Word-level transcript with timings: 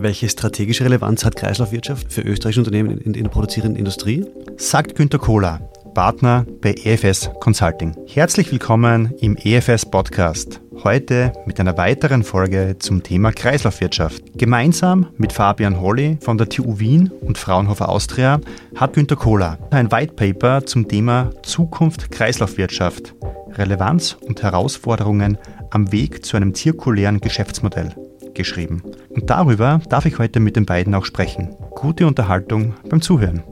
Welche 0.00 0.28
strategische 0.28 0.84
Relevanz 0.84 1.24
hat 1.24 1.36
Kreislaufwirtschaft 1.36 2.12
für 2.12 2.22
österreichische 2.22 2.60
Unternehmen 2.60 2.98
in, 2.98 3.12
der 3.12 3.28
produzierenden 3.28 3.76
Industrie? 3.76 4.24
Sagt 4.56 4.94
Günter 4.94 5.18
Kohler, 5.18 5.60
Partner 5.92 6.46
bei 6.60 6.74
EFS 6.84 7.30
Consulting. 7.40 7.96
Herzlich 8.06 8.52
willkommen 8.52 9.12
im 9.18 9.36
EFS 9.36 9.84
Podcast. 9.84 10.60
Heute 10.84 11.32
mit 11.44 11.58
einer 11.58 11.76
weiteren 11.76 12.22
Folge 12.22 12.76
zum 12.78 13.02
Thema 13.02 13.32
Kreislaufwirtschaft. 13.32 14.38
Gemeinsam 14.38 15.08
mit 15.16 15.32
Fabian 15.32 15.80
Holly 15.80 16.18
von 16.20 16.38
der 16.38 16.48
TU 16.48 16.78
Wien 16.78 17.10
und 17.20 17.36
Fraunhofer 17.36 17.88
Austria 17.88 18.40
hat 18.76 18.92
Günter 18.92 19.16
Kohler 19.16 19.58
ein 19.70 19.90
White 19.90 20.12
Paper 20.14 20.64
zum 20.64 20.86
Thema 20.86 21.32
Zukunft 21.42 22.12
Kreislaufwirtschaft, 22.12 23.14
Relevanz 23.54 24.16
und 24.20 24.42
Herausforderungen 24.42 25.36
am 25.70 25.92
Weg 25.92 26.24
zu 26.24 26.36
einem 26.36 26.54
zirkulären 26.54 27.20
Geschäftsmodell 27.20 27.94
geschrieben. 28.34 28.82
Und 29.10 29.30
darüber 29.30 29.80
darf 29.88 30.06
ich 30.06 30.18
heute 30.18 30.40
mit 30.40 30.56
den 30.56 30.66
beiden 30.66 30.94
auch 30.94 31.04
sprechen. 31.04 31.54
Gute 31.70 32.06
Unterhaltung 32.06 32.74
beim 32.88 33.00
Zuhören. 33.00 33.42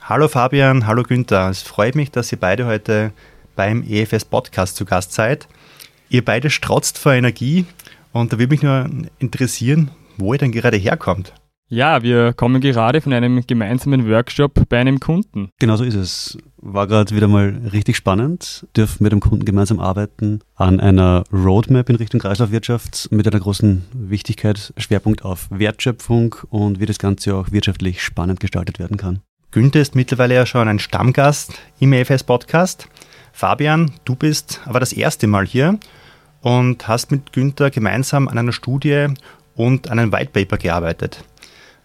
Hallo 0.00 0.28
Fabian, 0.28 0.86
hallo 0.86 1.04
Günther. 1.04 1.48
Es 1.48 1.62
freut 1.62 1.94
mich, 1.94 2.10
dass 2.10 2.32
ihr 2.32 2.40
beide 2.40 2.66
heute 2.66 3.12
beim 3.54 3.84
EFS 3.88 4.24
Podcast 4.24 4.76
zu 4.76 4.84
Gast 4.84 5.12
seid. 5.12 5.46
Ihr 6.08 6.24
beide 6.24 6.50
strotzt 6.50 6.98
vor 6.98 7.12
Energie 7.12 7.66
und 8.12 8.32
da 8.32 8.38
würde 8.38 8.52
mich 8.52 8.62
nur 8.62 8.90
interessieren, 9.18 9.90
wo 10.16 10.34
ihr 10.34 10.38
denn 10.38 10.52
gerade 10.52 10.76
herkommt. 10.76 11.32
Ja, 11.72 12.02
wir 12.02 12.34
kommen 12.34 12.60
gerade 12.60 13.00
von 13.00 13.14
einem 13.14 13.46
gemeinsamen 13.46 14.06
Workshop 14.06 14.68
bei 14.68 14.78
einem 14.78 15.00
Kunden. 15.00 15.48
Genau 15.58 15.76
so 15.76 15.84
ist 15.84 15.94
es. 15.94 16.36
War 16.58 16.86
gerade 16.86 17.16
wieder 17.16 17.28
mal 17.28 17.62
richtig 17.72 17.96
spannend. 17.96 18.66
Dürfen 18.76 19.02
mit 19.02 19.10
dem 19.10 19.20
Kunden 19.20 19.46
gemeinsam 19.46 19.80
arbeiten 19.80 20.40
an 20.54 20.80
einer 20.80 21.24
Roadmap 21.32 21.88
in 21.88 21.96
Richtung 21.96 22.20
Kreislaufwirtschaft 22.20 23.08
mit 23.10 23.26
einer 23.26 23.40
großen 23.40 23.86
Wichtigkeit, 23.94 24.74
Schwerpunkt 24.76 25.24
auf 25.24 25.46
Wertschöpfung 25.48 26.34
und 26.50 26.78
wie 26.78 26.84
das 26.84 26.98
Ganze 26.98 27.34
auch 27.34 27.52
wirtschaftlich 27.52 28.02
spannend 28.02 28.40
gestaltet 28.40 28.78
werden 28.78 28.98
kann. 28.98 29.20
Günther 29.50 29.80
ist 29.80 29.94
mittlerweile 29.94 30.34
ja 30.34 30.44
schon 30.44 30.68
ein 30.68 30.78
Stammgast 30.78 31.54
im 31.80 31.94
EFS 31.94 32.24
Podcast. 32.24 32.86
Fabian, 33.32 33.92
du 34.04 34.14
bist 34.14 34.60
aber 34.66 34.78
das 34.78 34.92
erste 34.92 35.26
Mal 35.26 35.46
hier 35.46 35.80
und 36.42 36.86
hast 36.86 37.10
mit 37.10 37.32
Günther 37.32 37.70
gemeinsam 37.70 38.28
an 38.28 38.36
einer 38.36 38.52
Studie 38.52 39.06
und 39.54 39.90
an 39.90 39.98
einem 39.98 40.12
White 40.12 40.32
Paper 40.34 40.58
gearbeitet. 40.58 41.24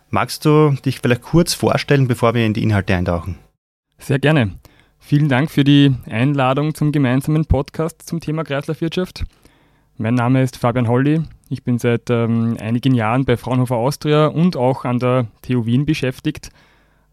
Magst 0.10 0.46
du 0.46 0.72
dich 0.86 1.00
vielleicht 1.00 1.22
kurz 1.22 1.54
vorstellen, 1.54 2.08
bevor 2.08 2.34
wir 2.34 2.46
in 2.46 2.54
die 2.54 2.64
Inhalte 2.64 2.96
eintauchen? 2.96 3.38
Sehr 3.98 4.20
gerne. 4.20 4.58
Vielen 5.00 5.28
Dank 5.28 5.52
für 5.52 5.64
die 5.64 5.94
Einladung 6.10 6.74
zum 6.74 6.92
gemeinsamen 6.92 7.46
Podcast 7.46 8.08
zum 8.08 8.22
Thema 8.22 8.44
Kreislaufwirtschaft. 8.44 9.26
Mein 9.98 10.16
Name 10.16 10.44
ist 10.44 10.58
Fabian 10.58 10.88
Holly. 10.88 11.24
Ich 11.50 11.64
bin 11.64 11.78
seit 11.78 12.10
ähm, 12.10 12.58
einigen 12.60 12.96
Jahren 12.96 13.26
bei 13.26 13.36
Fraunhofer 13.36 13.76
Austria 13.76 14.28
und 14.28 14.56
auch 14.56 14.86
an 14.86 15.00
der 15.00 15.28
TU 15.42 15.66
Wien 15.66 15.86
beschäftigt, 15.86 16.52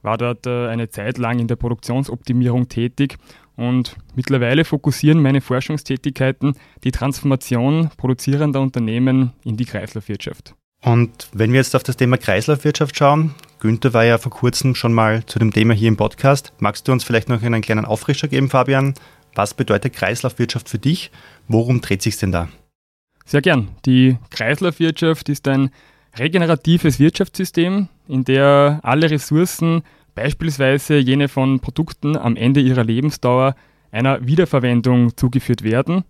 war 0.03 0.19
dort 0.19 0.47
äh, 0.47 0.69
eine 0.69 0.89
Zeit 0.89 1.19
lang 1.19 1.39
in 1.39 1.49
der 1.49 1.57
Produktionsoptimierung 1.57 2.69
tätig 2.69 3.17
und 3.57 3.97
mittlerweile 4.15 4.65
fokussieren 4.65 5.23
meine 5.23 5.41
Forschungstätigkeiten 5.41 6.55
die 6.85 6.91
Transformation 6.91 7.91
produzierender 7.97 8.61
Unternehmen 8.61 9.33
in 9.45 9.57
die 9.57 9.65
Kreislaufwirtschaft. 9.65 10.55
Und 10.85 11.29
wenn 11.33 11.53
wir 11.53 11.61
jetzt 11.61 11.75
auf 11.75 11.83
das 11.83 11.97
Thema 11.97 12.19
Kreislaufwirtschaft 12.19 12.97
schauen, 12.97 13.35
Günther 13.59 13.95
war 13.95 14.05
ja 14.05 14.19
vor 14.19 14.31
kurzem 14.31 14.75
schon 14.75 14.93
mal 14.93 15.25
zu 15.25 15.39
dem 15.39 15.51
Thema 15.51 15.73
hier 15.73 15.89
im 15.89 15.97
Podcast. 15.97 16.53
Magst 16.59 16.87
du 16.87 16.93
uns 16.93 17.05
vielleicht 17.05 17.31
noch 17.31 17.43
einen 17.43 17.63
kleinen 17.63 17.87
Auffrischer 17.87 18.29
geben, 18.29 18.51
Fabian? 18.51 18.93
Was 19.35 19.55
bedeutet 19.55 19.95
Kreislaufwirtschaft 19.95 20.69
für 20.69 20.79
dich? 20.79 21.11
Worum 21.49 21.81
dreht 21.81 22.03
sich 22.03 22.19
denn 22.19 22.33
da? 22.33 22.49
Sehr 23.25 23.41
gern. 23.41 23.69
Die 23.87 24.19
Kreislaufwirtschaft 24.29 25.31
ist 25.31 25.49
ein 25.49 25.71
regeneratives 26.19 27.01
Wirtschaftssystem, 27.01 27.89
in 28.07 28.25
der 28.25 28.81
alle 28.83 29.11
Ressourcen, 29.11 29.83
beispielsweise 30.15 30.99
jene 30.99 31.29
von 31.29 31.61
Produkten 31.61 32.15
am 32.15 32.37
Ende 32.37 32.61
ihrer 32.61 32.85
Lebensdauer, 32.85 33.57
einer 33.91 34.27
Wiederverwendung 34.27 35.17
zugeführt 35.17 35.63
werden. 35.63 36.05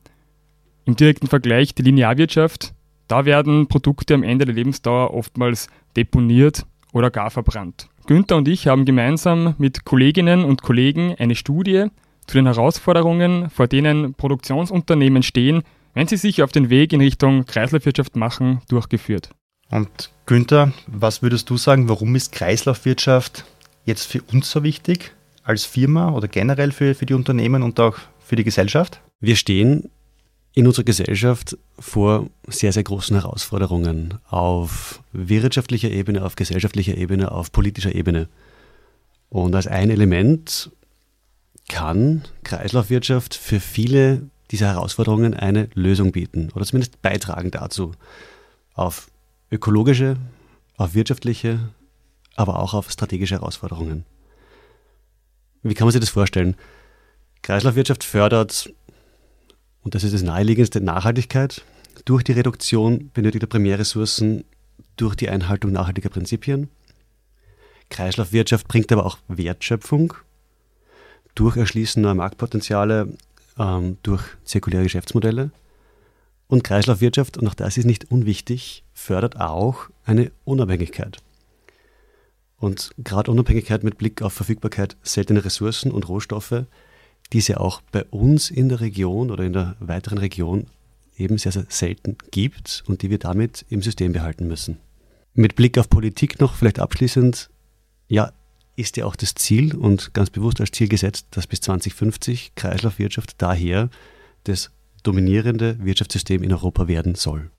Im 0.84 0.96
direkten 0.96 1.28
Vergleich 1.28 1.76
die 1.76 1.82
Linearwirtschaft, 1.82 2.74
da 3.08 3.24
werden 3.24 3.66
Produkte 3.66 4.14
am 4.14 4.22
Ende 4.22 4.44
der 4.44 4.54
Lebensdauer 4.54 5.12
oftmals 5.12 5.68
deponiert 5.96 6.66
oder 6.92 7.10
gar 7.10 7.30
verbrannt. 7.30 7.88
Günther 8.06 8.36
und 8.36 8.48
ich 8.48 8.66
haben 8.66 8.84
gemeinsam 8.84 9.54
mit 9.58 9.84
Kolleginnen 9.84 10.44
und 10.44 10.62
Kollegen 10.62 11.14
eine 11.18 11.34
Studie 11.34 11.86
zu 12.26 12.38
den 12.38 12.46
Herausforderungen, 12.46 13.50
vor 13.50 13.66
denen 13.66 14.14
Produktionsunternehmen 14.14 15.22
stehen, 15.22 15.62
wenn 15.94 16.06
sie 16.06 16.16
sich 16.16 16.42
auf 16.42 16.52
den 16.52 16.70
Weg 16.70 16.92
in 16.92 17.00
Richtung 17.00 17.46
Kreislaufwirtschaft 17.46 18.16
machen, 18.16 18.60
durchgeführt. 18.68 19.30
Und 19.70 20.10
Günther, 20.26 20.72
was 20.86 21.22
würdest 21.22 21.48
du 21.50 21.56
sagen, 21.56 21.88
warum 21.88 22.14
ist 22.16 22.32
Kreislaufwirtschaft 22.32 23.44
jetzt 23.84 24.06
für 24.06 24.22
uns 24.22 24.50
so 24.50 24.62
wichtig 24.62 25.12
als 25.42 25.64
Firma 25.64 26.12
oder 26.12 26.28
generell 26.28 26.72
für, 26.72 26.94
für 26.94 27.06
die 27.06 27.14
Unternehmen 27.14 27.62
und 27.62 27.78
auch 27.80 27.96
für 28.18 28.36
die 28.36 28.44
Gesellschaft? 28.44 29.00
Wir 29.20 29.36
stehen 29.36 29.90
in 30.54 30.66
unserer 30.66 30.84
Gesellschaft 30.84 31.58
vor 31.78 32.30
sehr, 32.46 32.72
sehr 32.72 32.84
großen 32.84 33.16
Herausforderungen 33.16 34.18
auf 34.28 35.02
wirtschaftlicher 35.12 35.90
Ebene, 35.90 36.24
auf 36.24 36.36
gesellschaftlicher 36.36 36.96
Ebene, 36.96 37.32
auf 37.32 37.50
politischer 37.50 37.94
Ebene. 37.94 38.28
Und 39.30 39.54
als 39.54 39.66
ein 39.66 39.90
Element 39.90 40.70
kann 41.68 42.22
Kreislaufwirtschaft 42.44 43.34
für 43.34 43.58
viele 43.58 44.30
dieser 44.52 44.68
Herausforderungen 44.68 45.34
eine 45.34 45.68
Lösung 45.74 46.12
bieten 46.12 46.50
oder 46.54 46.64
zumindest 46.64 47.02
beitragen 47.02 47.50
dazu. 47.50 47.92
Auf 48.74 49.10
ökologische, 49.50 50.16
auf 50.76 50.94
wirtschaftliche, 50.94 51.58
aber 52.36 52.60
auch 52.60 52.74
auf 52.74 52.90
strategische 52.90 53.36
Herausforderungen. 53.36 54.04
Wie 55.62 55.74
kann 55.74 55.86
man 55.86 55.92
sich 55.92 56.00
das 56.00 56.10
vorstellen? 56.10 56.56
Kreislaufwirtschaft 57.42 58.04
fördert 58.04 58.72
und 59.84 59.94
das 59.94 60.02
ist 60.02 60.14
das 60.14 60.22
naheliegendste 60.22 60.80
Nachhaltigkeit 60.80 61.62
durch 62.04 62.24
die 62.24 62.32
Reduktion 62.32 63.10
benötigter 63.12 63.46
Primärressourcen, 63.46 64.44
durch 64.96 65.14
die 65.14 65.28
Einhaltung 65.28 65.72
nachhaltiger 65.72 66.08
Prinzipien. 66.08 66.68
Kreislaufwirtschaft 67.90 68.66
bringt 68.66 68.90
aber 68.90 69.04
auch 69.06 69.18
Wertschöpfung 69.28 70.14
durch 71.34 71.56
Erschließen 71.56 72.02
neuer 72.02 72.14
Marktpotenziale, 72.14 73.08
ähm, 73.58 73.98
durch 74.02 74.22
zirkuläre 74.44 74.84
Geschäftsmodelle. 74.84 75.50
Und 76.48 76.64
Kreislaufwirtschaft, 76.64 77.36
und 77.36 77.48
auch 77.48 77.54
das 77.54 77.76
ist 77.76 77.84
nicht 77.84 78.10
unwichtig, 78.10 78.84
fördert 78.94 79.40
auch 79.40 79.88
eine 80.04 80.30
Unabhängigkeit. 80.44 81.18
Und 82.58 82.92
gerade 82.98 83.30
Unabhängigkeit 83.30 83.82
mit 83.82 83.98
Blick 83.98 84.22
auf 84.22 84.32
Verfügbarkeit 84.32 84.96
seltener 85.02 85.44
Ressourcen 85.44 85.90
und 85.90 86.08
Rohstoffe 86.08 86.64
die 87.32 87.38
es 87.38 87.48
ja 87.48 87.58
auch 87.58 87.80
bei 87.92 88.04
uns 88.04 88.50
in 88.50 88.68
der 88.68 88.80
Region 88.80 89.30
oder 89.30 89.44
in 89.44 89.52
der 89.52 89.76
weiteren 89.80 90.18
Region 90.18 90.66
eben 91.16 91.38
sehr, 91.38 91.52
sehr 91.52 91.66
selten 91.68 92.16
gibt 92.30 92.82
und 92.86 93.02
die 93.02 93.10
wir 93.10 93.18
damit 93.18 93.64
im 93.68 93.82
System 93.82 94.12
behalten 94.12 94.48
müssen. 94.48 94.78
Mit 95.34 95.56
Blick 95.56 95.78
auf 95.78 95.88
Politik 95.88 96.40
noch 96.40 96.54
vielleicht 96.54 96.78
abschließend, 96.78 97.50
ja, 98.08 98.32
ist 98.76 98.96
ja 98.96 99.04
auch 99.04 99.16
das 99.16 99.34
Ziel 99.34 99.74
und 99.74 100.14
ganz 100.14 100.30
bewusst 100.30 100.60
als 100.60 100.72
Ziel 100.72 100.88
gesetzt, 100.88 101.26
dass 101.30 101.46
bis 101.46 101.60
2050 101.60 102.54
Kreislaufwirtschaft 102.56 103.40
daher 103.40 103.88
das 104.44 104.70
dominierende 105.02 105.76
Wirtschaftssystem 105.84 106.42
in 106.42 106.52
Europa 106.52 106.88
werden 106.88 107.14
soll. 107.14 107.50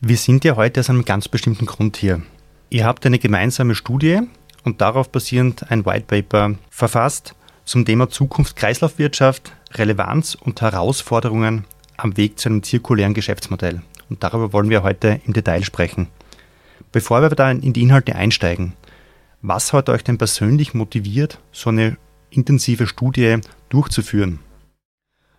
Wir 0.00 0.16
sind 0.16 0.44
ja 0.44 0.56
heute 0.56 0.80
aus 0.80 0.90
einem 0.90 1.04
ganz 1.04 1.28
bestimmten 1.28 1.66
Grund 1.66 1.96
hier. 1.96 2.22
Ihr 2.70 2.84
habt 2.84 3.04
eine 3.06 3.18
gemeinsame 3.18 3.74
Studie 3.74 4.20
und 4.64 4.80
darauf 4.80 5.10
basierend 5.10 5.70
ein 5.70 5.84
White 5.86 6.06
Paper 6.06 6.58
verfasst, 6.70 7.34
zum 7.64 7.84
Thema 7.84 8.08
Zukunft 8.08 8.56
Kreislaufwirtschaft, 8.56 9.52
Relevanz 9.72 10.34
und 10.34 10.60
Herausforderungen 10.60 11.64
am 11.96 12.16
Weg 12.16 12.38
zu 12.38 12.48
einem 12.48 12.62
zirkulären 12.62 13.14
Geschäftsmodell. 13.14 13.82
Und 14.10 14.22
darüber 14.22 14.52
wollen 14.52 14.70
wir 14.70 14.82
heute 14.82 15.20
im 15.26 15.32
Detail 15.32 15.64
sprechen. 15.64 16.08
Bevor 16.92 17.22
wir 17.22 17.30
da 17.30 17.50
in 17.50 17.72
die 17.72 17.82
Inhalte 17.82 18.14
einsteigen, 18.14 18.74
was 19.42 19.72
hat 19.72 19.88
euch 19.88 20.04
denn 20.04 20.18
persönlich 20.18 20.74
motiviert, 20.74 21.38
so 21.52 21.70
eine 21.70 21.96
intensive 22.30 22.86
Studie 22.86 23.38
durchzuführen? 23.68 24.38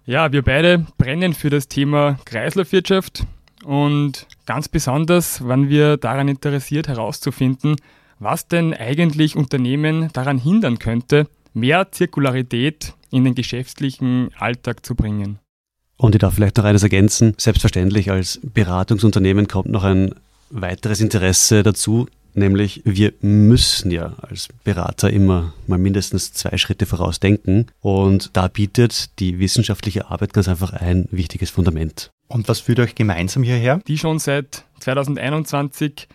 Ja, 0.05 0.31
wir 0.31 0.43
beide 0.43 0.85
brennen 0.97 1.33
für 1.33 1.49
das 1.49 1.67
Thema 1.67 2.17
Kreislaufwirtschaft 2.25 3.25
und 3.63 4.27
ganz 4.45 4.67
besonders 4.67 5.47
waren 5.47 5.69
wir 5.69 5.97
daran 5.97 6.27
interessiert 6.27 6.87
herauszufinden, 6.87 7.75
was 8.19 8.47
denn 8.47 8.73
eigentlich 8.73 9.35
Unternehmen 9.35 10.09
daran 10.13 10.37
hindern 10.37 10.77
könnte, 10.77 11.27
mehr 11.55 11.91
Zirkularität 11.91 12.93
in 13.11 13.23
den 13.23 13.33
geschäftlichen 13.33 14.29
Alltag 14.37 14.85
zu 14.85 14.93
bringen. 14.93 15.39
Und 15.97 16.13
ich 16.13 16.19
darf 16.19 16.35
vielleicht 16.35 16.57
noch 16.57 16.65
eines 16.65 16.83
ergänzen. 16.83 17.33
Selbstverständlich 17.37 18.11
als 18.11 18.39
Beratungsunternehmen 18.43 19.47
kommt 19.47 19.69
noch 19.69 19.83
ein 19.83 20.13
weiteres 20.49 20.99
Interesse 20.99 21.63
dazu, 21.63 22.07
nämlich 22.33 22.81
wir 22.85 23.13
müssen 23.21 23.91
ja 23.91 24.13
als 24.21 24.49
Berater 24.63 25.09
immer 25.09 25.53
mal 25.67 25.79
mindestens 25.79 26.33
zwei 26.33 26.57
Schritte 26.57 26.85
vorausdenken 26.85 27.67
und 27.79 28.29
da 28.33 28.47
bietet 28.47 29.19
die 29.19 29.39
wissenschaftliche 29.39 30.11
Arbeit 30.11 30.33
ganz 30.33 30.47
einfach 30.47 30.73
ein 30.73 31.07
wichtiges 31.11 31.49
Fundament. 31.49 32.11
Und 32.27 32.47
was 32.49 32.59
führt 32.59 32.79
euch 32.79 32.95
gemeinsam 32.95 33.43
hierher? 33.43 33.79
Die 33.87 33.97
schon 33.97 34.19
seit 34.19 34.65
2021 34.79 36.07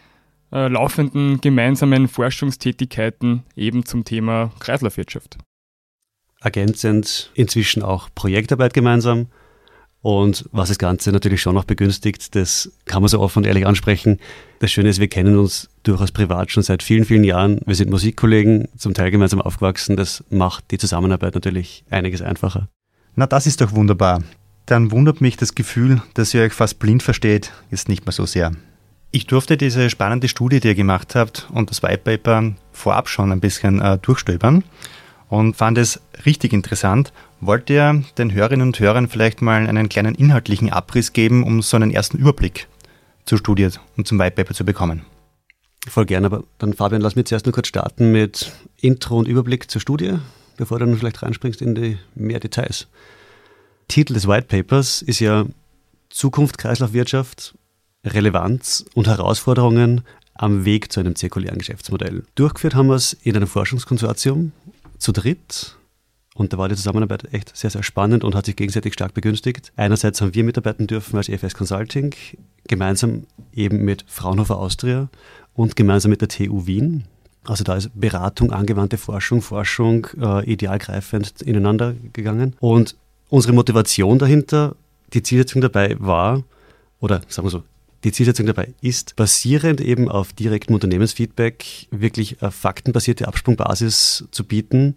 äh, 0.53 0.69
laufenden 0.69 1.41
gemeinsamen 1.41 2.09
Forschungstätigkeiten 2.09 3.45
eben 3.57 3.85
zum 3.85 4.05
Thema 4.05 4.51
Kreislaufwirtschaft. 4.59 5.39
Ergänzend 6.41 7.31
inzwischen 7.35 7.83
auch 7.83 8.09
Projektarbeit 8.15 8.73
gemeinsam. 8.73 9.27
Und 10.03 10.49
was 10.51 10.69
das 10.69 10.79
Ganze 10.79 11.13
natürlich 11.13 11.43
schon 11.43 11.55
noch 11.55 11.65
begünstigt, 11.65 12.35
das 12.35 12.73
kann 12.87 13.03
man 13.03 13.09
so 13.11 13.21
offen 13.21 13.41
und 13.41 13.45
ehrlich 13.47 13.67
ansprechen. 13.67 14.19
Das 14.59 14.73
Schöne 14.73 14.89
ist, 14.89 14.99
wir 14.99 15.09
kennen 15.09 15.37
uns 15.37 15.69
durchaus 15.83 16.11
privat 16.11 16.51
schon 16.51 16.63
seit 16.63 16.83
vielen, 16.83 17.05
vielen 17.05 17.25
Jahren. 17.25 17.61
Wir 17.67 17.75
sind 17.75 17.91
Musikkollegen, 17.91 18.69
zum 18.79 18.95
Teil 18.95 19.11
gemeinsam 19.11 19.43
aufgewachsen. 19.43 19.97
Das 19.97 20.25
macht 20.31 20.71
die 20.71 20.79
Zusammenarbeit 20.79 21.35
natürlich 21.35 21.85
einiges 21.91 22.23
einfacher. 22.23 22.69
Na, 23.15 23.27
das 23.27 23.47
ist 23.47 23.61
doch 23.61 23.73
wunderbar. 23.73 24.23
Dann 24.65 24.91
wundert 24.91 25.21
mich 25.21 25.37
das 25.37 25.55
Gefühl, 25.55 26.01
dass 26.15 26.33
ihr 26.33 26.43
euch 26.43 26.55
fast 26.55 26.79
blind 26.79 27.03
versteht, 27.03 27.53
jetzt 27.71 27.89
nicht 27.89 28.07
mehr 28.07 28.13
so 28.13 28.25
sehr. 28.25 28.53
Ich 29.13 29.27
durfte 29.27 29.57
diese 29.57 29.91
spannende 29.91 30.29
Studie, 30.29 30.61
die 30.61 30.69
ihr 30.69 30.75
gemacht 30.77 31.17
habt, 31.17 31.49
und 31.53 31.71
das 31.71 31.83
White 31.83 32.03
Paper 32.05 32.55
vorab 32.73 33.09
schon 33.09 33.33
ein 33.33 33.41
bisschen 33.41 33.81
äh, 33.81 33.99
durchstöbern 33.99 34.63
und 35.29 35.57
fand 35.57 35.79
es 35.79 36.01
richtig 36.25 36.53
interessant. 36.53 37.13
Wollt 37.41 37.69
ihr 37.71 38.05
den 38.19 38.33
Hörerinnen 38.33 38.69
und 38.69 38.79
Hörern 38.79 39.09
vielleicht 39.09 39.43
mal 39.43 39.67
einen 39.67 39.89
kleinen 39.89 40.15
inhaltlichen 40.15 40.71
Abriss 40.71 41.13
geben, 41.13 41.43
um 41.43 41.61
so 41.61 41.77
einen 41.77 41.91
ersten 41.91 42.19
Überblick 42.19 42.69
zur 43.25 43.39
Studie 43.39 43.71
und 43.97 44.07
zum 44.07 44.21
White 44.21 44.37
Paper 44.37 44.55
zu 44.55 44.65
bekommen? 44.65 45.03
Voll 45.89 46.07
gerne, 46.07 46.27
aber 46.27 46.45
dann 46.59 46.75
Fabian, 46.75 47.01
lass 47.01 47.17
mich 47.17 47.27
zuerst 47.27 47.47
nur 47.47 47.53
kurz 47.53 47.67
starten 47.67 48.13
mit 48.13 48.53
Intro 48.81 49.19
und 49.19 49.27
Überblick 49.27 49.71
zur 49.71 49.81
Studie, 49.81 50.19
bevor 50.57 50.79
du 50.79 50.87
dann 50.87 50.97
vielleicht 50.97 51.23
reinspringst 51.23 51.63
in 51.63 51.75
die 51.75 51.99
mehr 52.15 52.39
Details. 52.39 52.87
Titel 53.89 54.15
des 54.15 54.29
White 54.29 54.47
Papers 54.47 55.03
ist 55.03 55.19
ja 55.19 55.47
Zukunft 56.11 56.59
Kreislaufwirtschaft 56.59 57.55
Relevanz 58.05 58.85
und 58.95 59.07
Herausforderungen 59.07 60.03
am 60.35 60.65
Weg 60.65 60.91
zu 60.91 61.01
einem 61.01 61.17
zirkulären 61.17 61.59
Geschäftsmodell. 61.59 62.25
Durchgeführt 62.35 62.75
haben 62.75 62.89
wir 62.89 62.95
es 62.95 63.13
in 63.13 63.37
einem 63.37 63.47
Forschungskonsortium 63.47 64.53
zu 64.99 65.13
dritt. 65.13 65.77
Und 66.35 66.53
da 66.53 66.59
war 66.59 66.69
die 66.69 66.77
Zusammenarbeit 66.77 67.35
echt 67.35 67.55
sehr, 67.55 67.69
sehr 67.69 67.83
spannend 67.83 68.25
und 68.25 68.35
hat 68.35 68.47
sich 68.47 68.57
gegenseitig 68.57 68.95
stark 68.95 69.13
begünstigt. 69.13 69.73
Einerseits 69.77 70.21
haben 70.21 70.35
wir 70.35 70.45
mitarbeiten 70.45 70.87
dürfen 70.87 71.17
als 71.17 71.29
EFS 71.29 71.55
Consulting, 71.55 72.15
gemeinsam 72.67 73.27
eben 73.53 73.85
mit 73.85 74.05
Fraunhofer 74.07 74.57
Austria 74.57 75.11
und 75.53 75.77
gemeinsam 75.77 76.11
mit 76.11 76.23
der 76.23 76.29
TU 76.29 76.67
Wien. 76.67 77.05
Also 77.45 77.65
da 77.65 77.77
ist 77.77 77.91
Beratung, 77.95 78.53
angewandte 78.53 78.97
Forschung, 78.97 79.43
Forschung 79.43 80.07
äh, 80.19 80.51
idealgreifend 80.51 81.43
ineinander 81.43 81.95
gegangen. 82.13 82.57
Und 82.61 82.97
unsere 83.29 83.53
Motivation 83.53 84.19
dahinter, 84.19 84.77
die 85.13 85.23
Zielsetzung 85.23 85.61
dabei 85.61 85.97
war, 85.99 86.45
oder 87.01 87.23
sagen 87.29 87.47
wir 87.47 87.51
so, 87.51 87.63
die 88.05 88.13
Zielsetzung 88.13 88.47
dabei 88.47 88.73
ist, 88.81 89.17
basierend 89.17 89.81
eben 89.81 90.09
auf 90.09 90.33
direktem 90.33 90.75
Unternehmensfeedback 90.75 91.65
wirklich 91.91 92.43
eine 92.43 92.51
faktenbasierte 92.51 93.29
Absprungbasis 93.29 94.27
zu 94.31 94.45
bieten, 94.45 94.97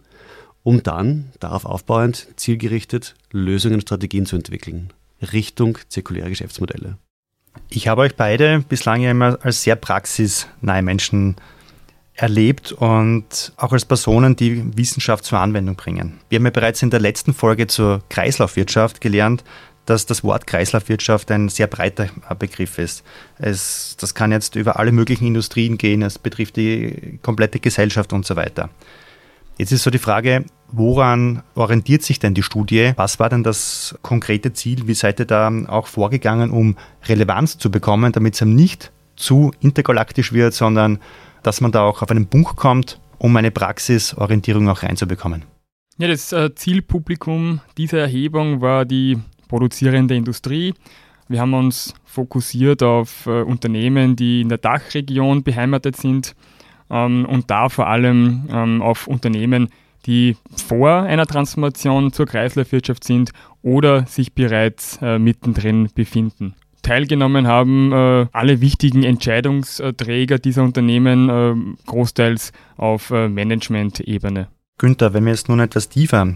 um 0.63 0.83
dann 0.83 1.31
darauf 1.39 1.65
aufbauend 1.65 2.27
zielgerichtet 2.37 3.15
Lösungen 3.31 3.75
und 3.75 3.81
Strategien 3.81 4.25
zu 4.25 4.37
entwickeln, 4.37 4.93
Richtung 5.33 5.77
zirkuläre 5.89 6.29
Geschäftsmodelle. 6.29 6.97
Ich 7.69 7.87
habe 7.87 8.01
euch 8.01 8.15
beide 8.15 8.59
bislang 8.67 9.01
ja 9.01 9.11
immer 9.11 9.37
als 9.41 9.63
sehr 9.63 9.75
praxisnahe 9.75 10.81
Menschen 10.81 11.35
erlebt 12.15 12.71
und 12.71 13.53
auch 13.57 13.73
als 13.73 13.85
Personen, 13.85 14.35
die 14.35 14.77
Wissenschaft 14.77 15.25
zur 15.25 15.39
Anwendung 15.39 15.75
bringen. 15.75 16.19
Wir 16.29 16.37
haben 16.37 16.45
ja 16.45 16.51
bereits 16.51 16.81
in 16.81 16.91
der 16.91 16.99
letzten 16.99 17.33
Folge 17.33 17.67
zur 17.67 18.03
Kreislaufwirtschaft 18.09 19.01
gelernt, 19.01 19.43
dass 19.85 20.05
das 20.05 20.23
Wort 20.23 20.47
Kreislaufwirtschaft 20.47 21.31
ein 21.31 21.49
sehr 21.49 21.67
breiter 21.67 22.07
Begriff 22.39 22.77
ist. 22.77 23.03
Es, 23.37 23.97
das 23.99 24.15
kann 24.15 24.31
jetzt 24.31 24.55
über 24.55 24.79
alle 24.79 24.91
möglichen 24.91 25.27
Industrien 25.27 25.77
gehen, 25.77 26.01
es 26.01 26.19
betrifft 26.19 26.55
die 26.55 27.19
komplette 27.21 27.59
Gesellschaft 27.59 28.13
und 28.13 28.25
so 28.25 28.35
weiter. 28.35 28.69
Jetzt 29.57 29.71
ist 29.71 29.83
so 29.83 29.91
die 29.91 29.99
Frage, 29.99 30.45
woran 30.71 31.43
orientiert 31.53 32.01
sich 32.01 32.17
denn 32.17 32.33
die 32.33 32.41
Studie? 32.41 32.93
Was 32.95 33.19
war 33.19 33.29
denn 33.29 33.43
das 33.43 33.95
konkrete 34.01 34.53
Ziel? 34.53 34.87
Wie 34.87 34.95
seid 34.95 35.19
ihr 35.19 35.25
da 35.25 35.51
auch 35.67 35.87
vorgegangen, 35.87 36.49
um 36.49 36.75
Relevanz 37.05 37.59
zu 37.59 37.69
bekommen, 37.69 38.11
damit 38.11 38.33
es 38.33 38.41
nicht 38.41 38.91
zu 39.15 39.51
intergalaktisch 39.59 40.33
wird, 40.33 40.55
sondern 40.55 40.99
dass 41.43 41.61
man 41.61 41.71
da 41.71 41.83
auch 41.83 42.01
auf 42.01 42.09
einen 42.09 42.27
Punkt 42.27 42.55
kommt, 42.55 42.99
um 43.19 43.35
eine 43.37 43.51
Praxisorientierung 43.51 44.67
auch 44.69 44.81
reinzubekommen? 44.81 45.43
Ja, 45.97 46.07
das 46.07 46.31
äh, 46.31 46.55
Zielpublikum 46.55 47.61
dieser 47.77 47.99
Erhebung 47.99 48.61
war 48.61 48.85
die 48.85 49.19
produzierende 49.47 50.15
Industrie. 50.15 50.73
Wir 51.27 51.39
haben 51.39 51.53
uns 51.53 51.93
fokussiert 52.05 52.83
auf 52.83 53.25
äh, 53.25 53.41
Unternehmen, 53.41 54.15
die 54.15 54.41
in 54.41 54.49
der 54.49 54.57
Dachregion 54.57 55.43
beheimatet 55.43 55.95
sind 55.95 56.35
ähm, 56.89 57.25
und 57.25 57.49
da 57.49 57.69
vor 57.69 57.87
allem 57.87 58.47
ähm, 58.51 58.81
auf 58.81 59.07
Unternehmen, 59.07 59.69
die 60.05 60.35
vor 60.67 60.91
einer 61.03 61.25
Transformation 61.25 62.11
zur 62.11 62.25
Kreislaufwirtschaft 62.25 63.03
sind 63.03 63.31
oder 63.61 64.05
sich 64.05 64.33
bereits 64.33 64.99
äh, 65.01 65.17
mittendrin 65.17 65.89
befinden. 65.95 66.55
Teilgenommen 66.81 67.47
haben 67.47 67.93
äh, 67.93 68.27
alle 68.33 68.59
wichtigen 68.59 69.03
Entscheidungsträger 69.03 70.37
dieser 70.37 70.63
Unternehmen, 70.63 71.29
äh, 71.29 71.55
großteils 71.85 72.51
auf 72.75 73.09
äh, 73.11 73.29
Management-Ebene. 73.29 74.49
Günther, 74.77 75.13
wenn 75.13 75.23
wir 75.23 75.31
jetzt 75.31 75.47
nun 75.47 75.61
etwas 75.61 75.87
tiefer 75.87 76.35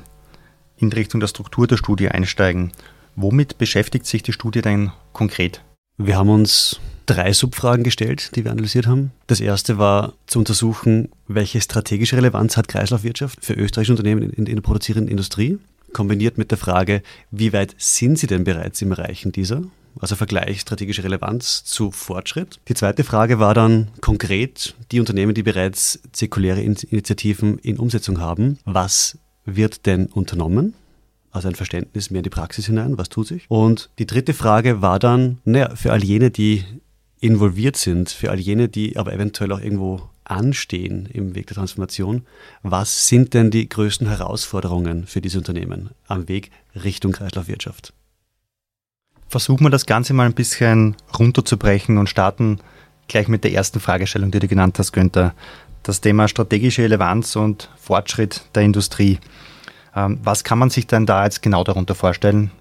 in 0.77 0.93
Richtung 0.93 1.19
der 1.19 1.27
Struktur 1.27 1.67
der 1.67 1.75
Studie 1.75 2.07
einsteigen, 2.07 2.71
Womit 3.19 3.57
beschäftigt 3.57 4.05
sich 4.05 4.21
die 4.21 4.31
Studie 4.31 4.61
denn 4.61 4.91
konkret? 5.11 5.63
Wir 5.97 6.17
haben 6.17 6.29
uns 6.29 6.79
drei 7.07 7.33
Subfragen 7.33 7.83
gestellt, 7.83 8.35
die 8.35 8.43
wir 8.43 8.51
analysiert 8.51 8.85
haben. 8.85 9.11
Das 9.25 9.39
erste 9.39 9.79
war 9.79 10.13
zu 10.27 10.37
untersuchen, 10.37 11.09
welche 11.27 11.59
strategische 11.59 12.15
Relevanz 12.15 12.57
hat 12.57 12.67
Kreislaufwirtschaft 12.67 13.43
für 13.43 13.53
österreichische 13.53 13.93
Unternehmen 13.93 14.29
in, 14.29 14.45
in 14.45 14.55
der 14.55 14.61
produzierenden 14.61 15.09
Industrie, 15.09 15.57
kombiniert 15.93 16.37
mit 16.37 16.51
der 16.51 16.59
Frage, 16.59 17.01
wie 17.31 17.53
weit 17.53 17.73
sind 17.79 18.19
sie 18.19 18.27
denn 18.27 18.43
bereits 18.43 18.83
im 18.83 18.91
Erreichen 18.91 19.31
dieser? 19.31 19.63
Also 19.99 20.15
Vergleich 20.15 20.59
strategische 20.59 21.03
Relevanz 21.03 21.63
zu 21.63 21.89
Fortschritt. 21.89 22.59
Die 22.67 22.75
zweite 22.75 23.03
Frage 23.03 23.39
war 23.39 23.55
dann 23.55 23.87
konkret 23.99 24.75
die 24.91 24.99
Unternehmen, 24.99 25.33
die 25.33 25.41
bereits 25.41 25.99
zirkuläre 26.11 26.61
Initiativen 26.61 27.57
in 27.57 27.79
Umsetzung 27.79 28.19
haben. 28.19 28.59
Was 28.63 29.17
wird 29.43 29.87
denn 29.87 30.05
unternommen? 30.05 30.75
Also 31.37 31.47
ein 31.47 31.55
Verständnis 31.55 32.11
mehr 32.11 32.19
in 32.19 32.23
die 32.23 32.29
Praxis 32.29 32.65
hinein, 32.65 32.97
was 32.97 33.09
tut 33.09 33.27
sich. 33.27 33.45
Und 33.47 33.89
die 33.99 34.05
dritte 34.05 34.33
Frage 34.33 34.81
war 34.81 34.99
dann, 34.99 35.39
naja, 35.45 35.75
für 35.75 35.91
all 35.91 36.03
jene, 36.03 36.29
die 36.29 36.63
involviert 37.19 37.77
sind, 37.77 38.09
für 38.09 38.29
all 38.29 38.39
jene, 38.39 38.69
die 38.69 38.97
aber 38.97 39.13
eventuell 39.13 39.51
auch 39.51 39.59
irgendwo 39.61 40.09
anstehen 40.25 41.07
im 41.11 41.35
Weg 41.35 41.47
der 41.47 41.55
Transformation, 41.55 42.23
was 42.61 43.07
sind 43.07 43.33
denn 43.33 43.49
die 43.49 43.67
größten 43.69 44.07
Herausforderungen 44.07 45.07
für 45.07 45.21
diese 45.21 45.37
Unternehmen 45.37 45.91
am 46.07 46.27
Weg 46.27 46.51
Richtung 46.75 47.13
Kreislaufwirtschaft? 47.13 47.93
Versuchen 49.29 49.65
wir 49.65 49.69
das 49.69 49.85
Ganze 49.85 50.13
mal 50.13 50.25
ein 50.25 50.33
bisschen 50.33 50.95
runterzubrechen 51.17 51.97
und 51.97 52.09
starten 52.09 52.59
gleich 53.07 53.27
mit 53.27 53.43
der 53.43 53.53
ersten 53.53 53.79
Fragestellung, 53.79 54.31
die 54.31 54.39
du 54.39 54.47
genannt 54.47 54.79
hast, 54.79 54.91
Günther. 54.91 55.33
Das 55.83 56.01
Thema 56.01 56.27
strategische 56.27 56.83
Relevanz 56.83 57.35
und 57.35 57.69
Fortschritt 57.77 58.43
der 58.55 58.63
Industrie. 58.63 59.19
Ähm, 59.97 60.19
was 60.23 60.43
kann 60.43 60.59
man 60.59 60.69
sich 60.69 60.85
denn 60.85 61.07
da 61.07 61.23
jetzt 61.23 61.41
genau 61.41 61.63
darunter 61.63 61.95
vorstellen? 61.95 62.51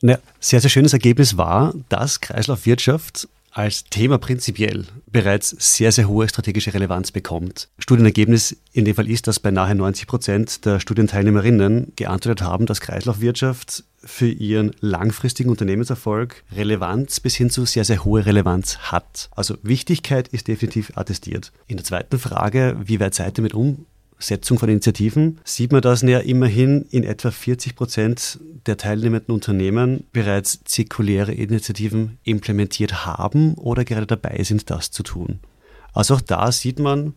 Ja, 0.00 0.18
sehr, 0.40 0.60
sehr 0.60 0.70
schönes 0.70 0.94
Ergebnis 0.94 1.36
war, 1.36 1.74
dass 1.88 2.20
Kreislaufwirtschaft 2.20 3.28
als 3.52 3.84
Thema 3.84 4.16
prinzipiell 4.16 4.86
bereits 5.06 5.50
sehr, 5.58 5.92
sehr 5.92 6.08
hohe 6.08 6.26
strategische 6.26 6.72
Relevanz 6.72 7.12
bekommt. 7.12 7.68
Studienergebnis 7.78 8.56
in 8.72 8.86
dem 8.86 8.94
Fall 8.94 9.10
ist, 9.10 9.26
dass 9.26 9.40
bei 9.40 9.50
nahe 9.50 9.74
90 9.74 10.06
Prozent 10.06 10.64
der 10.64 10.80
Studienteilnehmerinnen 10.80 11.92
geantwortet 11.94 12.46
haben, 12.46 12.64
dass 12.64 12.80
Kreislaufwirtschaft 12.80 13.84
für 14.02 14.28
ihren 14.28 14.72
langfristigen 14.80 15.50
Unternehmenserfolg 15.50 16.44
Relevanz 16.56 17.20
bis 17.20 17.34
hin 17.34 17.50
zu 17.50 17.66
sehr, 17.66 17.84
sehr 17.84 18.04
hohe 18.04 18.24
Relevanz 18.24 18.78
hat. 18.78 19.28
Also 19.32 19.58
Wichtigkeit 19.62 20.28
ist 20.28 20.48
definitiv 20.48 20.96
attestiert. 20.96 21.52
In 21.66 21.76
der 21.76 21.84
zweiten 21.84 22.18
Frage, 22.18 22.76
wie 22.82 23.00
weit 23.00 23.14
seid 23.14 23.38
ihr 23.38 23.42
mit 23.42 23.54
um? 23.54 23.84
Setzung 24.22 24.58
von 24.58 24.68
Initiativen 24.68 25.40
sieht 25.44 25.72
man, 25.72 25.82
dass 25.82 26.02
ja 26.02 26.18
immerhin 26.18 26.86
in 26.90 27.04
etwa 27.04 27.30
40 27.30 27.74
Prozent 27.74 28.40
der 28.66 28.76
teilnehmenden 28.76 29.34
Unternehmen 29.34 30.04
bereits 30.12 30.60
zirkuläre 30.64 31.32
Initiativen 31.32 32.18
implementiert 32.22 33.04
haben 33.04 33.54
oder 33.54 33.84
gerade 33.84 34.06
dabei 34.06 34.42
sind, 34.42 34.70
das 34.70 34.90
zu 34.90 35.02
tun. 35.02 35.40
Also 35.92 36.14
auch 36.14 36.20
da 36.20 36.50
sieht 36.52 36.78
man, 36.78 37.14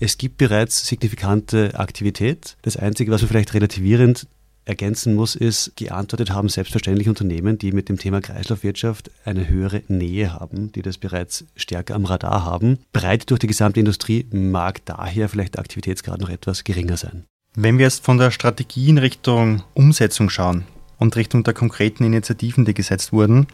es 0.00 0.18
gibt 0.18 0.38
bereits 0.38 0.86
signifikante 0.86 1.78
Aktivität. 1.78 2.56
Das 2.62 2.76
Einzige, 2.76 3.10
was 3.10 3.22
man 3.22 3.28
vielleicht 3.28 3.54
relativierend 3.54 4.26
ergänzen 4.68 5.14
muss, 5.14 5.34
ist, 5.34 5.72
geantwortet 5.76 6.30
haben 6.30 6.48
selbstverständlich 6.48 7.08
Unternehmen, 7.08 7.58
die 7.58 7.72
mit 7.72 7.88
dem 7.88 7.98
Thema 7.98 8.20
Kreislaufwirtschaft 8.20 9.10
eine 9.24 9.48
höhere 9.48 9.82
Nähe 9.88 10.32
haben, 10.32 10.70
die 10.72 10.82
das 10.82 10.98
bereits 10.98 11.44
stärker 11.56 11.94
am 11.94 12.04
Radar 12.04 12.44
haben. 12.44 12.78
Breit 12.92 13.30
durch 13.30 13.40
die 13.40 13.46
gesamte 13.46 13.80
Industrie 13.80 14.26
mag 14.30 14.84
daher 14.84 15.28
vielleicht 15.28 15.54
der 15.54 15.60
Aktivitätsgrad 15.60 16.20
noch 16.20 16.30
etwas 16.30 16.64
geringer 16.64 16.96
sein. 16.96 17.24
Wenn 17.54 17.78
wir 17.78 17.86
jetzt 17.86 18.04
von 18.04 18.18
der 18.18 18.30
Strategie 18.30 18.90
in 18.90 18.98
Richtung 18.98 19.62
Umsetzung 19.74 20.30
schauen, 20.30 20.64
und 20.98 21.16
Richtung 21.16 21.44
der 21.44 21.54
konkreten 21.54 22.04
Initiativen, 22.04 22.64
die 22.64 22.74
gesetzt 22.74 23.12
wurden. 23.12 23.46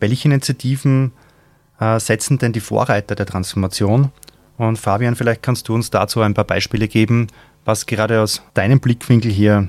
Welche 0.00 0.28
Initiativen 0.28 1.12
äh, 1.78 2.00
setzen 2.00 2.38
denn 2.38 2.52
die 2.52 2.60
Vorreiter 2.60 3.14
der 3.14 3.26
Transformation? 3.26 4.10
Und 4.56 4.78
Fabian, 4.78 5.16
vielleicht 5.16 5.42
kannst 5.42 5.68
du 5.68 5.74
uns 5.74 5.90
dazu 5.90 6.22
ein 6.22 6.34
paar 6.34 6.44
Beispiele 6.44 6.88
geben, 6.88 7.28
was 7.64 7.86
gerade 7.86 8.22
aus 8.22 8.42
deinem 8.54 8.80
Blickwinkel 8.80 9.30
hier 9.30 9.68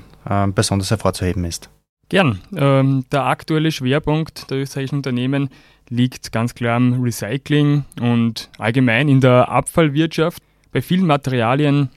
besonders 0.54 0.90
hervorzuheben 0.90 1.44
ist. 1.44 1.70
Gern. 2.08 2.40
Ähm, 2.56 3.04
der 3.12 3.24
aktuelle 3.26 3.70
Schwerpunkt 3.70 4.50
der 4.50 4.58
österreichischen 4.58 4.96
Unternehmen 4.96 5.50
liegt 5.90 6.32
ganz 6.32 6.54
klar 6.54 6.76
am 6.76 7.02
Recycling 7.02 7.84
und 8.00 8.50
allgemein 8.58 9.08
in 9.08 9.20
der 9.20 9.48
Abfallwirtschaft. 9.50 10.42
Bei 10.72 10.80
vielen 10.80 11.06
Materialien, 11.06 11.90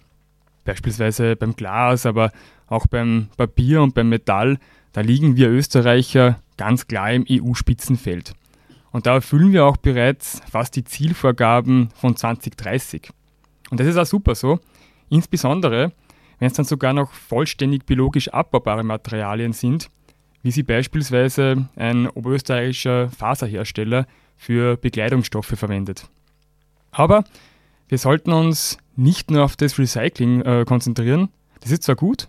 beispielsweise 0.65 1.35
beim 1.35 1.55
Glas, 1.55 2.05
aber 2.05 2.31
auch 2.67 2.87
beim 2.87 3.27
Papier 3.37 3.81
und 3.81 3.93
beim 3.93 4.09
Metall, 4.09 4.57
da 4.93 5.01
liegen 5.01 5.37
wir 5.37 5.49
Österreicher 5.49 6.39
ganz 6.57 6.87
klar 6.87 7.11
im 7.11 7.25
EU-Spitzenfeld. 7.29 8.33
Und 8.91 9.05
da 9.05 9.15
erfüllen 9.15 9.53
wir 9.53 9.65
auch 9.65 9.77
bereits 9.77 10.41
fast 10.49 10.75
die 10.75 10.83
Zielvorgaben 10.83 11.89
von 11.95 12.15
2030. 12.15 13.09
Und 13.69 13.79
das 13.79 13.87
ist 13.87 13.97
auch 13.97 14.05
super 14.05 14.35
so, 14.35 14.59
insbesondere 15.09 15.93
wenn 16.41 16.47
es 16.47 16.53
dann 16.53 16.65
sogar 16.65 16.91
noch 16.91 17.13
vollständig 17.13 17.85
biologisch 17.85 18.29
abbaubare 18.29 18.83
Materialien 18.83 19.53
sind, 19.53 19.91
wie 20.41 20.49
sie 20.49 20.63
beispielsweise 20.63 21.69
ein 21.75 22.07
oberösterreichischer 22.07 23.11
Faserhersteller 23.11 24.07
für 24.37 24.75
Bekleidungsstoffe 24.75 25.53
verwendet. 25.55 26.09
Aber 26.89 27.25
wir 27.89 27.99
sollten 27.99 28.31
uns 28.31 28.79
nicht 28.95 29.29
nur 29.29 29.43
auf 29.43 29.55
das 29.55 29.77
Recycling 29.77 30.41
äh, 30.41 30.65
konzentrieren. 30.65 31.29
Das 31.59 31.69
ist 31.69 31.83
zwar 31.83 31.95
gut, 31.95 32.25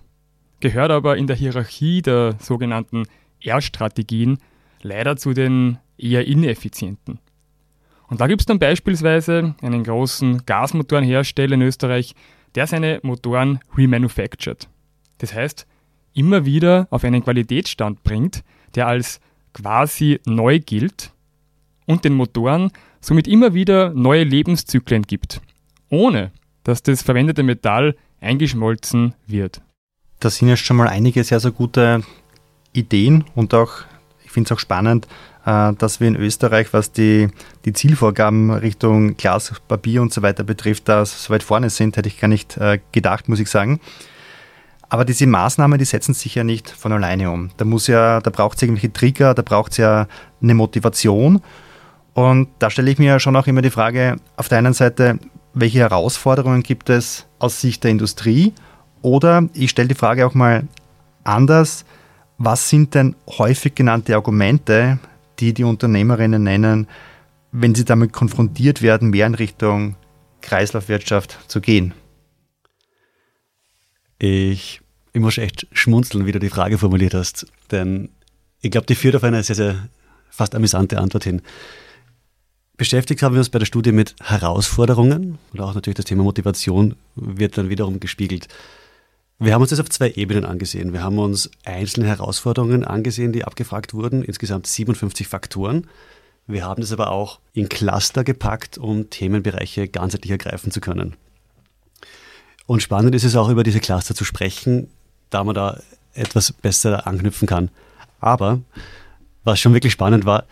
gehört 0.60 0.90
aber 0.90 1.16
in 1.16 1.26
der 1.26 1.36
Hierarchie 1.36 2.02
der 2.02 2.34
sogenannten 2.38 3.04
R-Strategien 3.40 4.40
leider 4.82 5.16
zu 5.16 5.32
den 5.32 5.78
eher 5.96 6.26
ineffizienten. 6.26 7.18
Und 8.08 8.20
da 8.20 8.26
gibt 8.26 8.42
es 8.42 8.46
dann 8.46 8.58
beispielsweise 8.58 9.54
einen 9.62 9.84
großen 9.84 10.44
Gasmotorenhersteller 10.44 11.54
in 11.54 11.62
Österreich, 11.62 12.14
der 12.54 12.66
seine 12.66 13.00
Motoren 13.02 13.60
remanufactured. 13.76 14.68
Das 15.18 15.34
heißt, 15.34 15.66
immer 16.14 16.44
wieder 16.44 16.86
auf 16.90 17.04
einen 17.04 17.24
Qualitätsstand 17.24 18.02
bringt, 18.02 18.42
der 18.74 18.86
als 18.86 19.20
quasi 19.52 20.20
neu 20.26 20.58
gilt 20.58 21.12
und 21.86 22.04
den 22.04 22.14
Motoren 22.14 22.70
somit 23.00 23.26
immer 23.26 23.54
wieder 23.54 23.92
neue 23.92 24.24
Lebenszyklen 24.24 25.02
gibt, 25.02 25.40
ohne 25.88 26.32
dass 26.64 26.82
das 26.82 27.02
verwendete 27.02 27.42
Metall 27.42 27.96
eingeschmolzen 28.20 29.14
wird. 29.26 29.60
Das 30.20 30.36
sind 30.36 30.48
ja 30.48 30.56
schon 30.56 30.76
mal 30.76 30.88
einige 30.88 31.24
sehr, 31.24 31.40
sehr 31.40 31.50
gute 31.50 32.02
Ideen 32.72 33.24
und 33.34 33.54
auch, 33.54 33.82
finde 34.32 34.48
es 34.48 34.52
auch 34.52 34.60
spannend, 34.60 35.06
äh, 35.46 35.72
dass 35.74 36.00
wir 36.00 36.08
in 36.08 36.16
Österreich, 36.16 36.72
was 36.72 36.92
die, 36.92 37.28
die 37.64 37.72
Zielvorgaben 37.72 38.50
Richtung 38.50 39.16
Glas, 39.16 39.52
Papier 39.68 40.02
und 40.02 40.12
so 40.12 40.22
weiter 40.22 40.44
betrifft, 40.44 40.88
da 40.88 41.04
so 41.04 41.32
weit 41.32 41.42
vorne 41.42 41.70
sind, 41.70 41.96
hätte 41.96 42.08
ich 42.08 42.20
gar 42.20 42.28
nicht 42.28 42.56
äh, 42.56 42.78
gedacht, 42.92 43.28
muss 43.28 43.40
ich 43.40 43.50
sagen. 43.50 43.80
Aber 44.88 45.06
diese 45.06 45.26
Maßnahmen, 45.26 45.78
die 45.78 45.86
setzen 45.86 46.12
sich 46.12 46.34
ja 46.34 46.44
nicht 46.44 46.68
von 46.68 46.92
alleine 46.92 47.30
um. 47.30 47.50
Da 47.56 47.64
muss 47.64 47.86
ja, 47.86 48.20
da 48.20 48.28
braucht 48.28 48.56
es 48.56 48.62
irgendwelche 48.62 48.92
Trigger, 48.92 49.32
da 49.32 49.40
braucht 49.40 49.72
es 49.72 49.78
ja 49.78 50.06
eine 50.42 50.54
Motivation. 50.54 51.40
Und 52.12 52.48
da 52.58 52.68
stelle 52.68 52.90
ich 52.90 52.98
mir 52.98 53.06
ja 53.06 53.18
schon 53.18 53.34
auch 53.34 53.46
immer 53.46 53.62
die 53.62 53.70
Frage, 53.70 54.16
auf 54.36 54.50
der 54.50 54.58
einen 54.58 54.74
Seite, 54.74 55.18
welche 55.54 55.78
Herausforderungen 55.78 56.62
gibt 56.62 56.90
es 56.90 57.26
aus 57.38 57.60
Sicht 57.60 57.84
der 57.84 57.90
Industrie? 57.90 58.52
Oder 59.00 59.48
ich 59.54 59.70
stelle 59.70 59.88
die 59.88 59.94
Frage 59.94 60.26
auch 60.26 60.34
mal 60.34 60.64
anders, 61.24 61.86
was 62.44 62.68
sind 62.68 62.94
denn 62.94 63.14
häufig 63.28 63.74
genannte 63.76 64.16
Argumente, 64.16 64.98
die 65.38 65.54
die 65.54 65.62
Unternehmerinnen 65.62 66.42
nennen, 66.42 66.88
wenn 67.52 67.74
sie 67.74 67.84
damit 67.84 68.12
konfrontiert 68.12 68.82
werden, 68.82 69.10
mehr 69.10 69.26
in 69.26 69.34
Richtung 69.34 69.96
Kreislaufwirtschaft 70.40 71.38
zu 71.46 71.60
gehen? 71.60 71.94
Ich, 74.18 74.80
ich 75.12 75.20
muss 75.20 75.38
echt 75.38 75.68
schmunzeln, 75.72 76.26
wie 76.26 76.32
du 76.32 76.40
die 76.40 76.48
Frage 76.48 76.78
formuliert 76.78 77.14
hast, 77.14 77.46
denn 77.70 78.08
ich 78.60 78.72
glaube, 78.72 78.86
die 78.86 78.96
führt 78.96 79.14
auf 79.14 79.24
eine 79.24 79.42
sehr, 79.44 79.56
sehr 79.56 79.88
fast 80.28 80.56
amüsante 80.56 80.98
Antwort 80.98 81.24
hin. 81.24 81.42
Beschäftigt 82.76 83.22
haben 83.22 83.34
wir 83.34 83.40
uns 83.40 83.50
bei 83.50 83.60
der 83.60 83.66
Studie 83.66 83.92
mit 83.92 84.16
Herausforderungen 84.20 85.38
und 85.52 85.60
auch 85.60 85.74
natürlich 85.74 85.96
das 85.96 86.06
Thema 86.06 86.24
Motivation 86.24 86.96
wird 87.14 87.56
dann 87.56 87.68
wiederum 87.68 88.00
gespiegelt. 88.00 88.48
Wir 89.42 89.54
haben 89.54 89.62
uns 89.62 89.70
das 89.70 89.80
auf 89.80 89.90
zwei 89.90 90.12
Ebenen 90.12 90.44
angesehen. 90.44 90.92
Wir 90.92 91.02
haben 91.02 91.18
uns 91.18 91.50
einzelne 91.64 92.06
Herausforderungen 92.06 92.84
angesehen, 92.84 93.32
die 93.32 93.44
abgefragt 93.44 93.92
wurden, 93.92 94.22
insgesamt 94.22 94.68
57 94.68 95.26
Faktoren. 95.26 95.88
Wir 96.46 96.64
haben 96.64 96.80
das 96.80 96.92
aber 96.92 97.10
auch 97.10 97.40
in 97.52 97.68
Cluster 97.68 98.22
gepackt, 98.22 98.78
um 98.78 99.10
Themenbereiche 99.10 99.88
ganzheitlich 99.88 100.30
ergreifen 100.30 100.70
zu 100.70 100.80
können. 100.80 101.16
Und 102.66 102.82
spannend 102.82 103.16
ist 103.16 103.24
es 103.24 103.34
auch, 103.34 103.48
über 103.48 103.64
diese 103.64 103.80
Cluster 103.80 104.14
zu 104.14 104.24
sprechen, 104.24 104.86
da 105.30 105.42
man 105.42 105.56
da 105.56 105.80
etwas 106.14 106.52
besser 106.52 107.08
anknüpfen 107.08 107.48
kann. 107.48 107.68
Aber 108.20 108.60
was 109.42 109.58
schon 109.58 109.74
wirklich 109.74 109.92
spannend 109.92 110.24
war, 110.24 110.44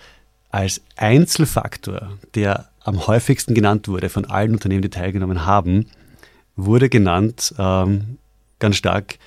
als 0.51 0.81
Einzelfaktor, 0.97 2.19
der 2.35 2.71
am 2.81 3.07
häufigsten 3.07 3.55
genannt 3.55 3.87
wurde 3.87 4.09
von 4.09 4.25
allen 4.25 4.51
Unternehmen, 4.51 4.83
die 4.83 4.91
teilgenommen 4.91 5.47
haben, 5.47 5.87
wurde 6.57 6.89
genannt 6.89 7.55
ähm, 7.57 8.19
ganz 8.61 8.77
stark. 8.77 9.19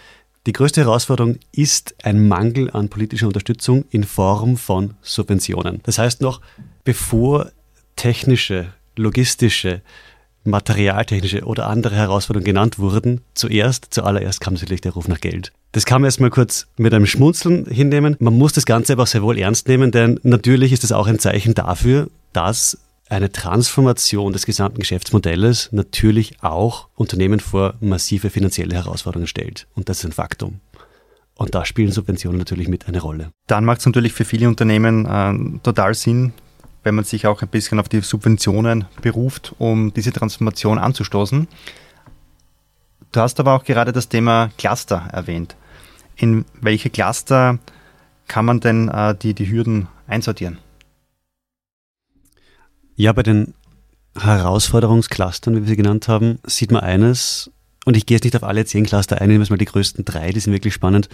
Die 0.46 0.54
größte 0.54 0.82
Herausforderung 0.82 1.38
ist 1.54 1.96
ein 2.04 2.28
Mangel 2.28 2.70
an 2.72 2.90
politischer 2.90 3.28
Unterstützung 3.28 3.86
in 3.92 4.04
Form 4.04 4.58
von 4.58 4.96
Subventionen. 5.02 5.80
Das 5.84 5.98
heißt 5.98 6.22
noch, 6.22 6.42
bevor 6.84 7.52
technische, 7.96 8.68
logistische, 8.96 9.82
materialtechnische 10.44 11.44
oder 11.46 11.68
andere 11.68 11.96
Herausforderungen 11.96 12.46
genannt 12.46 12.80
wurden, 12.80 13.22
zuerst, 13.34 13.88
zuallererst 13.92 14.42
kam 14.42 14.56
natürlich 14.56 14.82
der 14.82 14.94
Ruf 14.94 15.08
nach 15.08 15.22
Geld. 15.22 15.54
Das 15.72 15.86
kann 15.86 16.02
man 16.02 16.08
erstmal 16.08 16.30
kurz 16.30 16.68
mit 16.78 16.94
einem 16.94 17.06
Schmunzeln 17.06 17.66
hinnehmen. 17.66 18.16
Man 18.20 18.38
muss 18.38 18.54
das 18.54 18.66
Ganze 18.66 18.94
aber 18.94 19.04
auch 19.04 19.08
sehr 19.08 19.24
wohl 19.24 19.40
ernst 19.40 19.68
nehmen, 19.68 19.92
denn 19.92 20.20
natürlich 20.24 20.72
ist 20.74 20.84
es 20.84 20.92
auch 20.92 21.08
ein 21.08 21.20
Zeichen 21.20 21.54
dafür, 21.54 22.10
dass 22.34 22.78
eine 23.10 23.32
Transformation 23.32 24.34
des 24.34 24.46
gesamten 24.46 24.80
Geschäftsmodells 24.80 25.70
natürlich 25.72 26.42
auch 26.42 26.88
Unternehmen 26.96 27.40
vor 27.40 27.76
massive 27.80 28.30
finanzielle 28.30 28.76
Herausforderungen 28.76 29.28
stellt. 29.28 29.68
Und 29.76 29.90
das 29.90 30.00
ist 30.00 30.06
ein 30.06 30.12
Faktum. 30.14 30.60
Und 31.36 31.56
da 31.56 31.66
spielen 31.66 31.92
Subventionen 31.92 32.38
natürlich 32.38 32.68
mit 32.68 32.88
eine 32.88 33.02
Rolle. 33.02 33.32
Dann 33.48 33.66
macht 33.66 33.80
es 33.80 33.86
natürlich 33.86 34.14
für 34.14 34.26
viele 34.26 34.48
Unternehmen 34.48 35.06
äh, 35.06 35.60
total 35.64 35.94
Sinn, 35.94 36.34
wenn 36.84 36.96
man 36.96 37.06
sich 37.06 37.28
auch 37.28 37.42
ein 37.42 37.48
bisschen 37.48 37.80
auf 37.80 37.90
die 37.90 38.02
Subventionen 38.02 38.86
beruft, 39.02 39.54
um 39.58 39.94
diese 39.94 40.12
Transformation 40.12 40.78
anzustoßen. 40.78 41.48
Du 43.12 43.20
hast 43.20 43.40
aber 43.40 43.54
auch 43.54 43.64
gerade 43.64 43.92
das 43.92 44.10
Thema 44.10 44.50
Cluster 44.58 45.08
erwähnt. 45.12 45.56
In 46.16 46.46
welche 46.62 46.90
Cluster 46.90 47.60
kann 48.28 48.46
man 48.46 48.60
denn 48.60 48.90
äh, 48.90 49.16
die, 49.16 49.34
die 49.34 49.50
Hürden 49.52 49.88
einsortieren? 50.08 50.60
Ja, 52.96 53.12
bei 53.14 53.24
den 53.24 53.54
Herausforderungsclustern, 54.16 55.56
wie 55.56 55.62
wir 55.62 55.68
sie 55.68 55.76
genannt 55.76 56.08
haben, 56.08 56.40
sieht 56.46 56.72
man 56.72 56.84
eines, 56.84 57.50
und 57.86 57.98
ich 57.98 58.06
gehe 58.06 58.16
jetzt 58.16 58.24
nicht 58.24 58.36
auf 58.36 58.44
alle 58.44 58.66
zehn 58.66 58.86
Cluster 58.86 59.20
ein, 59.20 59.30
nehmen 59.30 59.44
wir 59.44 59.50
mal 59.50 59.58
die 59.58 59.66
größten 59.66 60.06
drei, 60.06 60.32
die 60.32 60.40
sind 60.40 60.54
wirklich 60.54 60.74
spannend. 60.74 61.10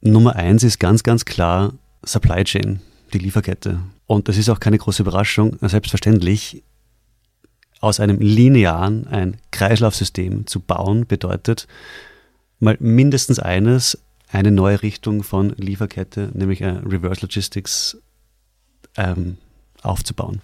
Nummer 0.00 0.36
eins 0.36 0.62
ist 0.62 0.78
ganz, 0.78 1.02
ganz 1.02 1.24
klar 1.24 1.72
Supply 2.04 2.44
Chain, 2.44 2.80
die 3.12 3.18
Lieferkette. 3.18 3.80
Und 4.06 4.28
das 4.28 4.36
ist 4.36 4.48
auch 4.48 4.60
keine 4.60 4.78
große 4.78 5.02
Überraschung. 5.02 5.56
Selbstverständlich, 5.60 6.62
aus 7.80 8.00
einem 8.00 8.18
linearen 8.18 9.06
ein 9.06 9.36
Kreislaufsystem 9.50 10.46
zu 10.46 10.60
bauen, 10.60 11.06
bedeutet 11.06 11.66
mal 12.60 12.76
mindestens 12.80 13.38
eines, 13.38 13.98
eine 14.30 14.50
neue 14.50 14.82
Richtung 14.82 15.22
von 15.22 15.50
Lieferkette, 15.56 16.30
nämlich 16.34 16.62
ein 16.62 16.78
Reverse 16.78 17.22
Logistics 17.22 17.96
ähm, 18.96 19.38
aufzubauen. 19.82 20.42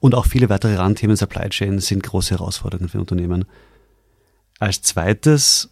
Und 0.00 0.14
auch 0.14 0.26
viele 0.26 0.48
weitere 0.48 0.76
Randthemen 0.76 1.16
Supply 1.16 1.48
Chain 1.50 1.78
sind 1.78 2.02
große 2.02 2.30
Herausforderungen 2.30 2.88
für 2.88 3.00
Unternehmen. 3.00 3.44
Als 4.58 4.82
zweites 4.82 5.70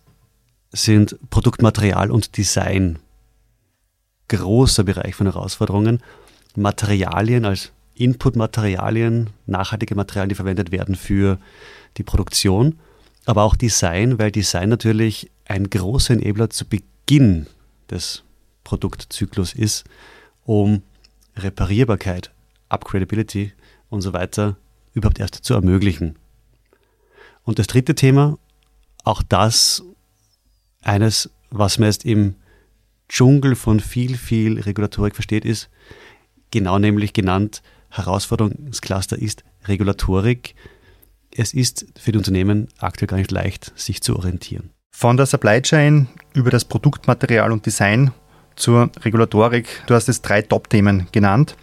sind 0.70 1.18
Produktmaterial 1.30 2.10
und 2.10 2.36
Design 2.36 2.98
großer 4.28 4.84
Bereich 4.84 5.14
von 5.14 5.26
Herausforderungen. 5.26 6.00
Materialien 6.54 7.44
als 7.44 7.72
Inputmaterialien, 7.94 9.30
nachhaltige 9.46 9.94
Materialien, 9.94 10.28
die 10.28 10.34
verwendet 10.34 10.70
werden 10.70 10.94
für 10.94 11.38
die 11.96 12.02
Produktion, 12.02 12.78
aber 13.24 13.42
auch 13.42 13.56
Design, 13.56 14.18
weil 14.18 14.30
Design 14.30 14.68
natürlich 14.68 15.30
ein 15.46 15.68
großer 15.68 16.14
Enabler 16.14 16.50
zu 16.50 16.64
Beginn 16.66 17.46
des 17.90 18.22
Produktzyklus 18.64 19.54
ist, 19.54 19.84
um 20.44 20.82
Reparierbarkeit 21.36 22.30
Upgradability 22.68 23.52
und 23.90 24.00
so 24.00 24.12
weiter 24.12 24.56
überhaupt 24.92 25.18
erst 25.18 25.36
zu 25.36 25.54
ermöglichen. 25.54 26.16
Und 27.42 27.58
das 27.58 27.66
dritte 27.66 27.94
Thema, 27.94 28.38
auch 29.04 29.22
das 29.22 29.82
eines, 30.82 31.30
was 31.50 31.78
man 31.78 31.86
erst 31.86 32.04
im 32.04 32.34
Dschungel 33.08 33.54
von 33.54 33.80
viel, 33.80 34.16
viel 34.16 34.60
Regulatorik 34.60 35.14
versteht, 35.14 35.44
ist 35.44 35.70
genau 36.50 36.78
nämlich 36.78 37.12
genannt, 37.12 37.62
Herausforderungscluster 37.90 39.18
ist 39.18 39.44
Regulatorik. 39.64 40.54
Es 41.34 41.54
ist 41.54 41.86
für 41.98 42.12
die 42.12 42.18
Unternehmen 42.18 42.68
aktuell 42.78 43.06
gar 43.06 43.16
nicht 43.16 43.30
leicht, 43.30 43.72
sich 43.78 44.02
zu 44.02 44.16
orientieren. 44.16 44.70
Von 44.90 45.16
der 45.16 45.26
Supply 45.26 45.62
Chain 45.62 46.08
über 46.34 46.50
das 46.50 46.64
Produktmaterial 46.64 47.52
und 47.52 47.64
Design 47.64 48.12
zur 48.56 48.90
Regulatorik. 49.04 49.68
Du 49.86 49.94
hast 49.94 50.08
es 50.08 50.20
drei 50.20 50.42
Top-Themen 50.42 51.06
genannt. 51.12 51.56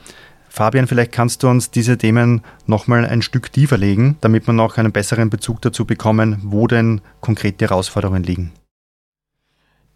Fabian, 0.55 0.87
vielleicht 0.87 1.11
kannst 1.11 1.43
du 1.43 1.49
uns 1.49 1.69
diese 1.69 1.97
Themen 1.97 2.41
nochmal 2.65 3.05
ein 3.05 3.21
Stück 3.21 3.51
tiefer 3.51 3.77
legen, 3.77 4.15
damit 4.21 4.47
wir 4.47 4.53
noch 4.53 4.77
einen 4.77 4.93
besseren 4.93 5.29
Bezug 5.29 5.61
dazu 5.61 5.83
bekommen, 5.83 6.39
wo 6.43 6.65
denn 6.65 7.01
konkrete 7.19 7.65
Herausforderungen 7.65 8.23
liegen. 8.23 8.53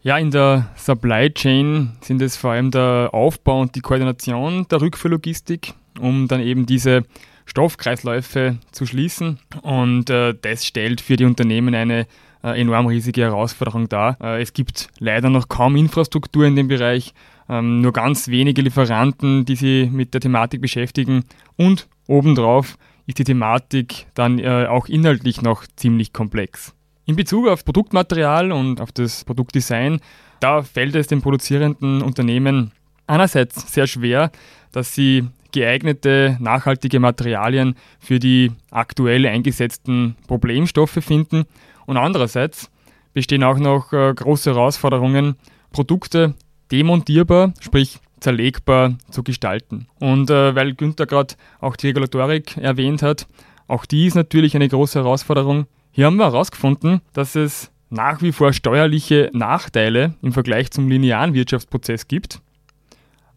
Ja, 0.01 0.17
in 0.17 0.31
der 0.31 0.69
Supply 0.75 1.31
Chain 1.33 1.93
sind 2.01 2.21
es 2.21 2.35
vor 2.35 2.51
allem 2.51 2.71
der 2.71 3.11
Aufbau 3.13 3.61
und 3.61 3.75
die 3.75 3.79
Koordination 3.79 4.67
der 4.69 4.81
Rückführlogistik, 4.81 5.75
um 5.97 6.27
dann 6.27 6.41
eben 6.41 6.65
diese 6.65 7.05
Stoffkreisläufe 7.45 8.57
zu 8.73 8.85
schließen. 8.85 9.39
Und 9.61 10.09
äh, 10.09 10.35
das 10.41 10.65
stellt 10.65 10.99
für 10.99 11.15
die 11.15 11.23
Unternehmen 11.23 11.73
eine 11.73 12.05
äh, 12.43 12.59
enorm 12.59 12.87
riesige 12.87 13.21
Herausforderung 13.21 13.87
dar. 13.87 14.17
Äh, 14.21 14.41
es 14.41 14.51
gibt 14.51 14.89
leider 14.99 15.29
noch 15.29 15.47
kaum 15.47 15.77
Infrastruktur 15.77 16.45
in 16.45 16.57
dem 16.57 16.67
Bereich, 16.67 17.13
ähm, 17.49 17.81
nur 17.81 17.91
ganz 17.91 18.27
wenige 18.27 18.61
Lieferanten, 18.61 19.45
die 19.45 19.55
sich 19.55 19.91
mit 19.91 20.13
der 20.13 20.21
Thematik 20.21 20.61
beschäftigen 20.61 21.25
und 21.57 21.87
obendrauf 22.07 22.77
ist 23.07 23.17
die 23.17 23.23
Thematik 23.23 24.05
dann 24.13 24.37
äh, 24.37 24.67
auch 24.67 24.87
inhaltlich 24.87 25.41
noch 25.41 25.65
ziemlich 25.75 26.13
komplex. 26.13 26.75
In 27.05 27.15
Bezug 27.15 27.47
auf 27.47 27.65
Produktmaterial 27.65 28.51
und 28.51 28.79
auf 28.79 28.91
das 28.91 29.25
Produktdesign, 29.25 29.99
da 30.39 30.61
fällt 30.61 30.95
es 30.95 31.07
den 31.07 31.21
produzierenden 31.21 32.03
Unternehmen 32.03 32.71
einerseits 33.07 33.73
sehr 33.73 33.87
schwer, 33.87 34.31
dass 34.71 34.93
sie 34.93 35.27
geeignete, 35.51 36.37
nachhaltige 36.39 36.99
Materialien 36.99 37.73
für 37.99 38.19
die 38.19 38.51
aktuell 38.69 39.25
eingesetzten 39.25 40.15
Problemstoffe 40.27 40.99
finden 41.01 41.45
und 41.87 41.97
andererseits 41.97 42.69
bestehen 43.13 43.43
auch 43.43 43.57
noch 43.57 43.91
äh, 43.91 44.13
große 44.13 44.51
Herausforderungen, 44.51 45.35
Produkte 45.71 46.35
demontierbar, 46.71 47.53
sprich 47.59 47.99
zerlegbar 48.19 48.97
zu 49.11 49.23
gestalten. 49.23 49.87
Und 49.99 50.29
äh, 50.29 50.55
weil 50.55 50.73
Günther 50.73 51.05
gerade 51.05 51.35
auch 51.59 51.75
die 51.75 51.87
Regulatorik 51.87 52.57
erwähnt 52.57 53.01
hat, 53.01 53.27
auch 53.67 53.85
die 53.85 54.07
ist 54.07 54.15
natürlich 54.15 54.55
eine 54.55 54.67
große 54.67 54.99
Herausforderung. 54.99 55.67
Hier 55.91 56.05
haben 56.05 56.17
wir 56.17 56.25
herausgefunden, 56.25 57.01
dass 57.13 57.35
es 57.35 57.71
nach 57.89 58.21
wie 58.21 58.31
vor 58.31 58.53
steuerliche 58.53 59.29
Nachteile 59.33 60.15
im 60.21 60.33
Vergleich 60.33 60.71
zum 60.71 60.89
linearen 60.89 61.33
Wirtschaftsprozess 61.33 62.07
gibt. 62.07 62.41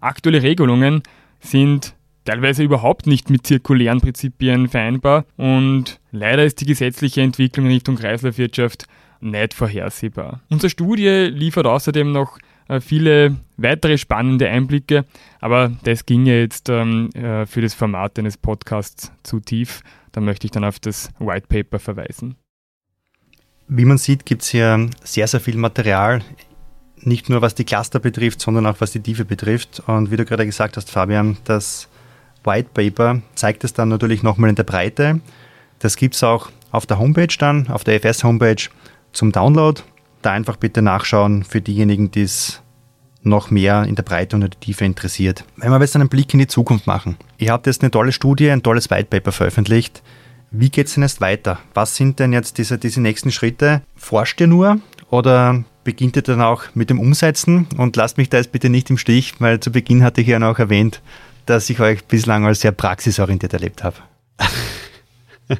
Aktuelle 0.00 0.42
Regelungen 0.42 1.02
sind 1.40 1.94
teilweise 2.24 2.62
überhaupt 2.62 3.06
nicht 3.06 3.30
mit 3.30 3.46
zirkulären 3.46 4.00
Prinzipien 4.00 4.68
vereinbar 4.68 5.24
und 5.36 6.00
leider 6.12 6.44
ist 6.44 6.60
die 6.60 6.66
gesetzliche 6.66 7.22
Entwicklung 7.22 7.66
in 7.66 7.72
Richtung 7.72 7.96
Kreislaufwirtschaft 7.96 8.86
nicht 9.20 9.54
vorhersehbar. 9.54 10.40
Unsere 10.50 10.70
Studie 10.70 11.30
liefert 11.32 11.66
außerdem 11.66 12.12
noch 12.12 12.38
viele 12.80 13.36
weitere 13.56 13.98
spannende 13.98 14.48
Einblicke, 14.48 15.04
aber 15.40 15.72
das 15.84 16.06
ginge 16.06 16.40
jetzt 16.40 16.68
ähm, 16.68 17.10
äh, 17.14 17.46
für 17.46 17.60
das 17.60 17.74
Format 17.74 18.18
eines 18.18 18.36
Podcasts 18.36 19.12
zu 19.22 19.40
tief. 19.40 19.82
Da 20.12 20.20
möchte 20.20 20.46
ich 20.46 20.50
dann 20.50 20.64
auf 20.64 20.78
das 20.78 21.10
White 21.18 21.46
Paper 21.48 21.78
verweisen. 21.78 22.36
Wie 23.68 23.84
man 23.84 23.98
sieht, 23.98 24.26
gibt 24.26 24.42
es 24.42 24.48
hier 24.48 24.90
sehr, 25.02 25.26
sehr 25.26 25.40
viel 25.40 25.56
Material 25.56 26.22
nicht 27.04 27.28
nur 27.28 27.42
was 27.42 27.54
die 27.54 27.64
Cluster 27.64 27.98
betrifft, 27.98 28.40
sondern 28.40 28.66
auch 28.66 28.76
was 28.80 28.92
die 28.92 29.00
Tiefe 29.00 29.24
betrifft. 29.24 29.82
Und 29.86 30.10
wie 30.10 30.16
du 30.16 30.24
gerade 30.24 30.46
gesagt 30.46 30.76
hast, 30.76 30.90
Fabian, 30.90 31.36
das 31.44 31.88
White 32.44 32.70
Paper 32.74 33.22
zeigt 33.34 33.64
es 33.64 33.72
dann 33.72 33.88
natürlich 33.88 34.22
nochmal 34.22 34.50
in 34.50 34.56
der 34.56 34.64
Breite. 34.64 35.20
Das 35.78 35.96
gibt 35.96 36.14
es 36.14 36.22
auch 36.22 36.50
auf 36.70 36.86
der 36.86 36.98
Homepage 36.98 37.34
dann, 37.38 37.68
auf 37.68 37.84
der 37.84 37.96
FS-Homepage 38.00 38.68
zum 39.12 39.32
Download. 39.32 39.80
Da 40.22 40.32
einfach 40.32 40.56
bitte 40.56 40.82
nachschauen 40.82 41.44
für 41.44 41.60
diejenigen, 41.60 42.10
die 42.10 42.22
es 42.22 42.61
noch 43.22 43.50
mehr 43.50 43.84
in 43.84 43.94
der 43.94 44.02
Breite 44.02 44.36
und 44.36 44.42
in 44.42 44.50
der 44.50 44.60
Tiefe 44.60 44.84
interessiert. 44.84 45.44
Wenn 45.56 45.70
wir 45.70 45.80
jetzt 45.80 45.96
einen 45.96 46.08
Blick 46.08 46.32
in 46.32 46.40
die 46.40 46.46
Zukunft 46.46 46.86
machen. 46.86 47.16
Ihr 47.38 47.52
habt 47.52 47.66
jetzt 47.66 47.82
eine 47.82 47.90
tolle 47.90 48.12
Studie, 48.12 48.50
ein 48.50 48.62
tolles 48.62 48.90
White 48.90 49.08
Paper 49.10 49.32
veröffentlicht. 49.32 50.02
Wie 50.50 50.70
geht 50.70 50.88
es 50.88 50.94
denn 50.94 51.02
jetzt 51.02 51.20
weiter? 51.20 51.58
Was 51.74 51.96
sind 51.96 52.18
denn 52.18 52.32
jetzt 52.32 52.58
diese, 52.58 52.78
diese 52.78 53.00
nächsten 53.00 53.30
Schritte? 53.30 53.82
Forscht 53.96 54.40
ihr 54.40 54.46
nur 54.46 54.80
oder 55.08 55.64
beginnt 55.84 56.16
ihr 56.16 56.22
dann 56.22 56.42
auch 56.42 56.64
mit 56.74 56.90
dem 56.90 57.00
Umsetzen? 57.00 57.66
Und 57.78 57.96
lasst 57.96 58.18
mich 58.18 58.28
da 58.28 58.36
jetzt 58.36 58.52
bitte 58.52 58.68
nicht 58.68 58.90
im 58.90 58.98
Stich, 58.98 59.34
weil 59.38 59.60
zu 59.60 59.72
Beginn 59.72 60.02
hatte 60.02 60.20
ich 60.20 60.26
ja 60.26 60.38
noch 60.38 60.58
erwähnt, 60.58 61.00
dass 61.46 61.70
ich 61.70 61.80
euch 61.80 62.04
bislang 62.04 62.44
als 62.44 62.60
sehr 62.60 62.72
praxisorientiert 62.72 63.52
erlebt 63.54 63.82
habe. 63.82 63.96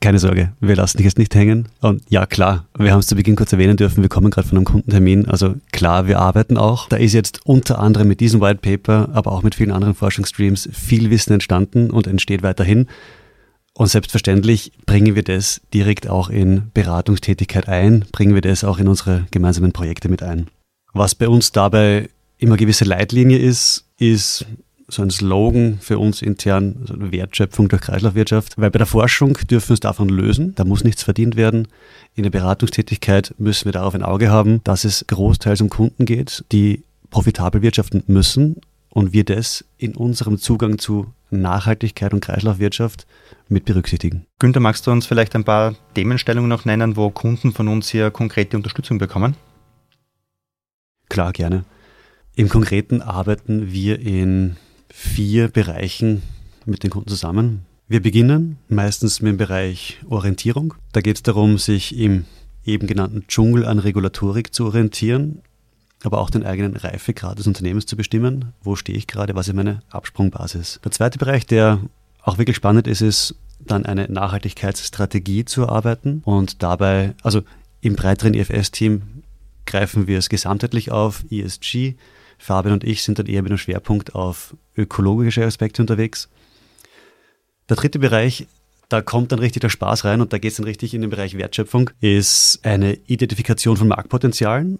Keine 0.00 0.18
Sorge, 0.18 0.52
wir 0.60 0.76
lassen 0.76 0.96
dich 0.96 1.04
jetzt 1.04 1.18
nicht 1.18 1.34
hängen. 1.34 1.68
Und 1.82 2.02
ja, 2.08 2.24
klar, 2.24 2.66
wir 2.78 2.92
haben 2.92 3.00
es 3.00 3.06
zu 3.06 3.16
Beginn 3.16 3.36
kurz 3.36 3.52
erwähnen 3.52 3.76
dürfen, 3.76 4.02
wir 4.02 4.08
kommen 4.08 4.30
gerade 4.30 4.48
von 4.48 4.56
einem 4.56 4.64
Kundentermin. 4.64 5.28
Also 5.28 5.56
klar, 5.72 6.06
wir 6.06 6.18
arbeiten 6.18 6.56
auch. 6.56 6.88
Da 6.88 6.96
ist 6.96 7.12
jetzt 7.12 7.40
unter 7.44 7.78
anderem 7.78 8.08
mit 8.08 8.20
diesem 8.20 8.40
White 8.40 8.60
Paper, 8.62 9.10
aber 9.12 9.30
auch 9.30 9.42
mit 9.42 9.54
vielen 9.54 9.72
anderen 9.72 9.94
Forschungsstreams 9.94 10.70
viel 10.72 11.10
Wissen 11.10 11.34
entstanden 11.34 11.90
und 11.90 12.06
entsteht 12.06 12.42
weiterhin. 12.42 12.86
Und 13.74 13.88
selbstverständlich 13.88 14.72
bringen 14.86 15.14
wir 15.14 15.22
das 15.22 15.60
direkt 15.72 16.08
auch 16.08 16.30
in 16.30 16.70
Beratungstätigkeit 16.72 17.68
ein, 17.68 18.06
bringen 18.10 18.34
wir 18.34 18.42
das 18.42 18.64
auch 18.64 18.78
in 18.78 18.88
unsere 18.88 19.26
gemeinsamen 19.30 19.72
Projekte 19.72 20.08
mit 20.08 20.22
ein. 20.22 20.48
Was 20.94 21.14
bei 21.14 21.28
uns 21.28 21.52
dabei 21.52 22.08
immer 22.38 22.56
gewisse 22.56 22.84
Leitlinie 22.84 23.38
ist, 23.38 23.84
ist 23.98 24.46
so 24.90 25.02
ein 25.02 25.10
Slogan 25.10 25.78
für 25.80 25.98
uns 25.98 26.22
intern, 26.22 26.76
also 26.80 27.12
Wertschöpfung 27.12 27.68
durch 27.68 27.82
Kreislaufwirtschaft, 27.82 28.58
weil 28.58 28.70
bei 28.70 28.78
der 28.78 28.86
Forschung 28.86 29.34
dürfen 29.48 29.68
wir 29.68 29.72
uns 29.72 29.80
davon 29.80 30.08
lösen, 30.08 30.54
da 30.54 30.64
muss 30.64 30.84
nichts 30.84 31.02
verdient 31.02 31.36
werden. 31.36 31.68
In 32.14 32.24
der 32.24 32.30
Beratungstätigkeit 32.30 33.34
müssen 33.38 33.66
wir 33.66 33.72
darauf 33.72 33.94
ein 33.94 34.02
Auge 34.02 34.30
haben, 34.30 34.62
dass 34.64 34.84
es 34.84 35.04
großteils 35.06 35.60
um 35.60 35.68
Kunden 35.68 36.04
geht, 36.04 36.44
die 36.52 36.82
profitabel 37.10 37.62
wirtschaften 37.62 38.02
müssen 38.06 38.60
und 38.88 39.12
wir 39.12 39.24
das 39.24 39.64
in 39.78 39.94
unserem 39.94 40.38
Zugang 40.38 40.78
zu 40.78 41.06
Nachhaltigkeit 41.30 42.12
und 42.12 42.20
Kreislaufwirtschaft 42.20 43.06
mit 43.48 43.64
berücksichtigen. 43.64 44.26
Günther, 44.38 44.60
magst 44.60 44.86
du 44.86 44.90
uns 44.90 45.06
vielleicht 45.06 45.34
ein 45.34 45.44
paar 45.44 45.74
Themenstellungen 45.94 46.48
noch 46.48 46.64
nennen, 46.64 46.96
wo 46.96 47.10
Kunden 47.10 47.52
von 47.52 47.68
uns 47.68 47.88
hier 47.88 48.10
konkrete 48.10 48.56
Unterstützung 48.56 48.98
bekommen? 48.98 49.36
Klar, 51.08 51.32
gerne. 51.32 51.64
Im 52.36 52.48
Konkreten 52.48 53.02
arbeiten 53.02 53.72
wir 53.72 54.00
in 54.00 54.56
vier 54.90 55.48
Bereichen 55.48 56.22
mit 56.66 56.82
den 56.82 56.90
Kunden 56.90 57.08
zusammen. 57.08 57.64
Wir 57.88 58.00
beginnen 58.00 58.58
meistens 58.68 59.20
mit 59.20 59.32
dem 59.32 59.36
Bereich 59.38 59.98
Orientierung. 60.08 60.74
Da 60.92 61.00
geht 61.00 61.16
es 61.16 61.22
darum, 61.22 61.58
sich 61.58 61.96
im 61.98 62.24
eben 62.64 62.86
genannten 62.86 63.26
Dschungel 63.26 63.64
an 63.64 63.78
Regulatorik 63.78 64.54
zu 64.54 64.66
orientieren, 64.66 65.40
aber 66.02 66.20
auch 66.20 66.30
den 66.30 66.44
eigenen 66.44 66.76
Reifegrad 66.76 67.38
des 67.38 67.46
Unternehmens 67.46 67.86
zu 67.86 67.96
bestimmen. 67.96 68.52
Wo 68.62 68.76
stehe 68.76 68.96
ich 68.96 69.06
gerade? 69.06 69.34
Was 69.34 69.48
ist 69.48 69.54
meine 69.54 69.82
Absprungbasis? 69.90 70.80
Der 70.84 70.92
zweite 70.92 71.18
Bereich, 71.18 71.46
der 71.46 71.80
auch 72.22 72.38
wirklich 72.38 72.56
spannend 72.56 72.86
ist, 72.86 73.00
ist 73.00 73.34
dann 73.58 73.86
eine 73.86 74.10
Nachhaltigkeitsstrategie 74.10 75.44
zu 75.44 75.62
erarbeiten 75.62 76.22
und 76.24 76.62
dabei, 76.62 77.14
also 77.22 77.42
im 77.80 77.96
breiteren 77.96 78.34
IFS-Team 78.34 79.02
greifen 79.66 80.06
wir 80.06 80.18
es 80.18 80.28
gesamtheitlich 80.28 80.90
auf, 80.90 81.24
ESG, 81.30 81.94
Fabian 82.40 82.72
und 82.72 82.84
ich 82.84 83.02
sind 83.02 83.18
dann 83.18 83.26
eher 83.26 83.42
mit 83.42 83.52
einem 83.52 83.58
Schwerpunkt 83.58 84.14
auf 84.14 84.56
ökologische 84.76 85.44
Aspekte 85.44 85.82
unterwegs. 85.82 86.28
Der 87.68 87.76
dritte 87.76 87.98
Bereich, 87.98 88.46
da 88.88 89.02
kommt 89.02 89.30
dann 89.30 89.38
richtig 89.38 89.60
der 89.60 89.68
Spaß 89.68 90.04
rein 90.04 90.20
und 90.20 90.32
da 90.32 90.38
geht 90.38 90.52
es 90.52 90.56
dann 90.56 90.64
richtig 90.64 90.94
in 90.94 91.02
den 91.02 91.10
Bereich 91.10 91.36
Wertschöpfung, 91.36 91.90
ist 92.00 92.60
eine 92.62 92.94
Identifikation 93.06 93.76
von 93.76 93.88
Marktpotenzialen 93.88 94.78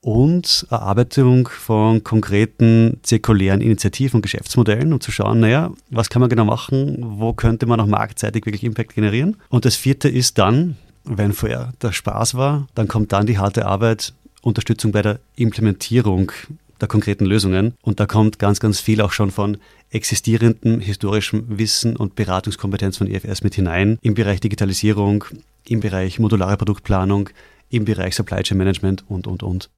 und 0.00 0.66
Erarbeitung 0.70 1.48
von 1.48 2.02
konkreten 2.02 2.98
zirkulären 3.02 3.60
Initiativen 3.60 4.18
und 4.18 4.22
Geschäftsmodellen, 4.22 4.92
um 4.92 5.00
zu 5.00 5.12
schauen, 5.12 5.40
naja, 5.40 5.72
was 5.90 6.10
kann 6.10 6.20
man 6.20 6.28
genau 6.28 6.44
machen, 6.44 6.98
wo 7.00 7.32
könnte 7.32 7.66
man 7.66 7.80
auch 7.80 7.86
marktseitig 7.86 8.44
wirklich 8.44 8.64
Impact 8.64 8.94
generieren. 8.94 9.36
Und 9.48 9.64
das 9.64 9.76
vierte 9.76 10.08
ist 10.08 10.38
dann, 10.38 10.76
wenn 11.04 11.32
vorher 11.32 11.72
der 11.80 11.92
Spaß 11.92 12.34
war, 12.34 12.66
dann 12.74 12.88
kommt 12.88 13.12
dann 13.12 13.26
die 13.26 13.38
harte 13.38 13.66
Arbeit, 13.66 14.14
Unterstützung 14.42 14.92
bei 14.92 15.02
der 15.02 15.20
Implementierung 15.36 16.32
der 16.80 16.88
konkreten 16.88 17.24
Lösungen. 17.24 17.74
Und 17.82 18.00
da 18.00 18.06
kommt 18.06 18.38
ganz, 18.38 18.60
ganz 18.60 18.80
viel 18.80 19.00
auch 19.00 19.12
schon 19.12 19.30
von 19.30 19.58
existierendem 19.90 20.80
historischem 20.80 21.44
Wissen 21.48 21.96
und 21.96 22.14
Beratungskompetenz 22.14 22.98
von 22.98 23.06
EFS 23.06 23.42
mit 23.42 23.54
hinein 23.54 23.98
im 24.02 24.14
Bereich 24.14 24.40
Digitalisierung, 24.40 25.24
im 25.66 25.80
Bereich 25.80 26.18
modulare 26.18 26.56
Produktplanung, 26.56 27.30
im 27.70 27.84
Bereich 27.84 28.14
Supply 28.14 28.42
Chain 28.42 28.58
Management 28.58 29.04
und, 29.08 29.26
und, 29.26 29.42
und. 29.42 29.70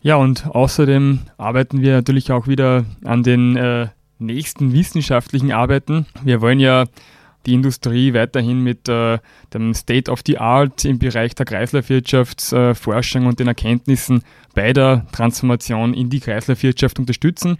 Ja, 0.00 0.16
und 0.16 0.46
außerdem 0.46 1.20
arbeiten 1.38 1.80
wir 1.80 1.92
natürlich 1.92 2.30
auch 2.30 2.46
wieder 2.46 2.84
an 3.04 3.22
den 3.22 3.56
äh, 3.56 3.88
nächsten 4.18 4.72
wissenschaftlichen 4.72 5.52
Arbeiten. 5.52 6.06
Wir 6.22 6.40
wollen 6.40 6.60
ja 6.60 6.84
die 7.46 7.54
Industrie 7.54 8.14
weiterhin 8.14 8.60
mit 8.60 8.88
äh, 8.88 9.18
dem 9.52 9.74
State 9.74 10.10
of 10.10 10.20
the 10.26 10.38
Art 10.38 10.84
im 10.84 10.98
Bereich 10.98 11.34
der 11.34 11.46
Kreislaufwirtschaftsforschung 11.46 13.24
äh, 13.24 13.26
und 13.26 13.40
den 13.40 13.48
Erkenntnissen 13.48 14.22
bei 14.54 14.72
der 14.72 15.06
Transformation 15.12 15.94
in 15.94 16.10
die 16.10 16.20
Kreislaufwirtschaft 16.20 16.98
unterstützen. 16.98 17.58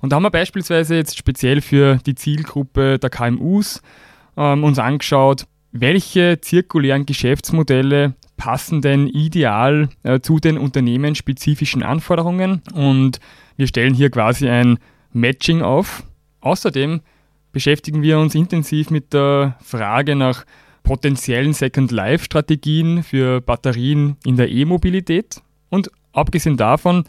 Und 0.00 0.10
da 0.10 0.16
haben 0.16 0.22
wir 0.22 0.30
beispielsweise 0.30 0.96
jetzt 0.96 1.16
speziell 1.16 1.60
für 1.60 1.96
die 2.06 2.14
Zielgruppe 2.14 2.98
der 2.98 3.10
KMUs 3.10 3.82
ähm, 4.36 4.64
uns 4.64 4.78
angeschaut, 4.78 5.46
welche 5.72 6.40
zirkulären 6.40 7.06
Geschäftsmodelle 7.06 8.14
passen 8.36 8.80
denn 8.80 9.06
ideal 9.06 9.90
äh, 10.02 10.20
zu 10.20 10.38
den 10.38 10.56
unternehmensspezifischen 10.56 11.82
Anforderungen 11.82 12.62
und 12.72 13.20
wir 13.56 13.66
stellen 13.66 13.92
hier 13.92 14.10
quasi 14.10 14.48
ein 14.48 14.78
Matching 15.12 15.60
auf. 15.60 16.02
Außerdem 16.40 17.02
beschäftigen 17.52 18.02
wir 18.02 18.18
uns 18.18 18.34
intensiv 18.34 18.90
mit 18.90 19.12
der 19.12 19.56
Frage 19.62 20.16
nach 20.16 20.44
potenziellen 20.82 21.52
Second 21.52 21.90
Life 21.90 22.24
Strategien 22.24 23.02
für 23.02 23.40
Batterien 23.40 24.16
in 24.24 24.36
der 24.36 24.50
E-Mobilität 24.50 25.42
und 25.68 25.90
abgesehen 26.12 26.56
davon 26.56 27.04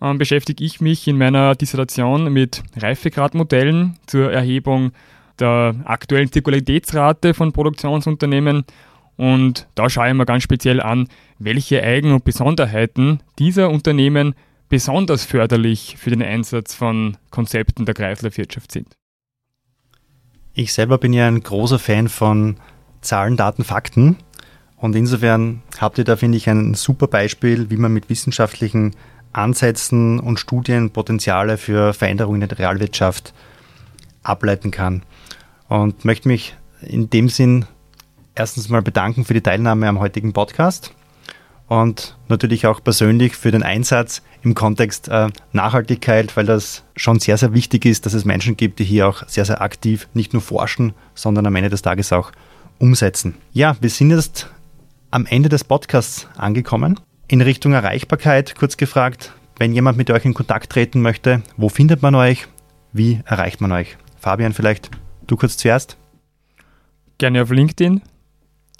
äh, 0.00 0.14
beschäftige 0.14 0.64
ich 0.64 0.80
mich 0.80 1.06
in 1.08 1.18
meiner 1.18 1.54
Dissertation 1.54 2.32
mit 2.32 2.62
Reifegradmodellen 2.76 3.98
zur 4.06 4.32
Erhebung 4.32 4.92
der 5.38 5.74
aktuellen 5.84 6.32
Zirkularitätsrate 6.32 7.34
von 7.34 7.52
Produktionsunternehmen 7.52 8.64
und 9.16 9.66
da 9.74 9.88
schaue 9.88 10.08
ich 10.08 10.14
mir 10.14 10.26
ganz 10.26 10.42
speziell 10.42 10.80
an, 10.80 11.08
welche 11.38 11.82
Eigen- 11.82 12.12
und 12.12 12.24
Besonderheiten 12.24 13.20
dieser 13.38 13.70
Unternehmen 13.70 14.34
besonders 14.68 15.24
förderlich 15.24 15.96
für 15.98 16.10
den 16.10 16.22
Einsatz 16.22 16.74
von 16.74 17.16
Konzepten 17.30 17.86
der 17.86 17.94
Kreislaufwirtschaft 17.94 18.72
sind. 18.72 18.96
Ich 20.58 20.72
selber 20.72 20.96
bin 20.96 21.12
ja 21.12 21.28
ein 21.28 21.42
großer 21.42 21.78
Fan 21.78 22.08
von 22.08 22.56
Zahlen, 23.02 23.36
Daten, 23.36 23.62
Fakten. 23.62 24.16
Und 24.78 24.96
insofern 24.96 25.60
habt 25.78 25.98
ihr 25.98 26.04
da, 26.04 26.16
finde 26.16 26.38
ich, 26.38 26.48
ein 26.48 26.72
super 26.72 27.08
Beispiel, 27.08 27.68
wie 27.68 27.76
man 27.76 27.92
mit 27.92 28.08
wissenschaftlichen 28.08 28.96
Ansätzen 29.34 30.18
und 30.18 30.40
Studien 30.40 30.92
Potenziale 30.92 31.58
für 31.58 31.92
Veränderungen 31.92 32.40
in 32.40 32.48
der 32.48 32.58
Realwirtschaft 32.58 33.34
ableiten 34.22 34.70
kann. 34.70 35.02
Und 35.68 36.06
möchte 36.06 36.26
mich 36.26 36.56
in 36.80 37.10
dem 37.10 37.28
Sinn 37.28 37.66
erstens 38.34 38.70
mal 38.70 38.80
bedanken 38.80 39.26
für 39.26 39.34
die 39.34 39.42
Teilnahme 39.42 39.86
am 39.86 40.00
heutigen 40.00 40.32
Podcast 40.32 40.94
und 41.68 42.16
natürlich 42.28 42.66
auch 42.66 42.82
persönlich 42.82 43.36
für 43.36 43.50
den 43.50 43.62
Einsatz 43.62 44.22
im 44.42 44.54
Kontext 44.54 45.08
äh, 45.08 45.28
Nachhaltigkeit, 45.52 46.36
weil 46.36 46.46
das 46.46 46.84
schon 46.94 47.18
sehr, 47.18 47.36
sehr 47.36 47.52
wichtig 47.52 47.84
ist, 47.84 48.06
dass 48.06 48.14
es 48.14 48.24
Menschen 48.24 48.56
gibt, 48.56 48.78
die 48.78 48.84
hier 48.84 49.08
auch 49.08 49.26
sehr, 49.26 49.44
sehr 49.44 49.60
aktiv 49.60 50.08
nicht 50.14 50.32
nur 50.32 50.42
forschen, 50.42 50.94
sondern 51.14 51.46
am 51.46 51.56
Ende 51.56 51.70
des 51.70 51.82
Tages 51.82 52.12
auch 52.12 52.30
umsetzen. 52.78 53.34
Ja, 53.52 53.76
wir 53.80 53.90
sind 53.90 54.10
jetzt 54.10 54.48
am 55.10 55.26
Ende 55.26 55.48
des 55.48 55.64
Podcasts 55.64 56.28
angekommen. 56.36 57.00
In 57.28 57.40
Richtung 57.40 57.72
Erreichbarkeit, 57.72 58.54
kurz 58.56 58.76
gefragt, 58.76 59.32
wenn 59.58 59.72
jemand 59.72 59.98
mit 59.98 60.10
euch 60.10 60.24
in 60.24 60.34
Kontakt 60.34 60.70
treten 60.70 61.00
möchte, 61.00 61.42
wo 61.56 61.68
findet 61.68 62.02
man 62.02 62.14
euch? 62.14 62.46
Wie 62.92 63.20
erreicht 63.24 63.60
man 63.60 63.72
euch? 63.72 63.96
Fabian, 64.18 64.52
vielleicht 64.52 64.90
du 65.26 65.36
kurz 65.36 65.56
zuerst. 65.56 65.96
Gerne 67.18 67.42
auf 67.42 67.50
LinkedIn 67.50 68.02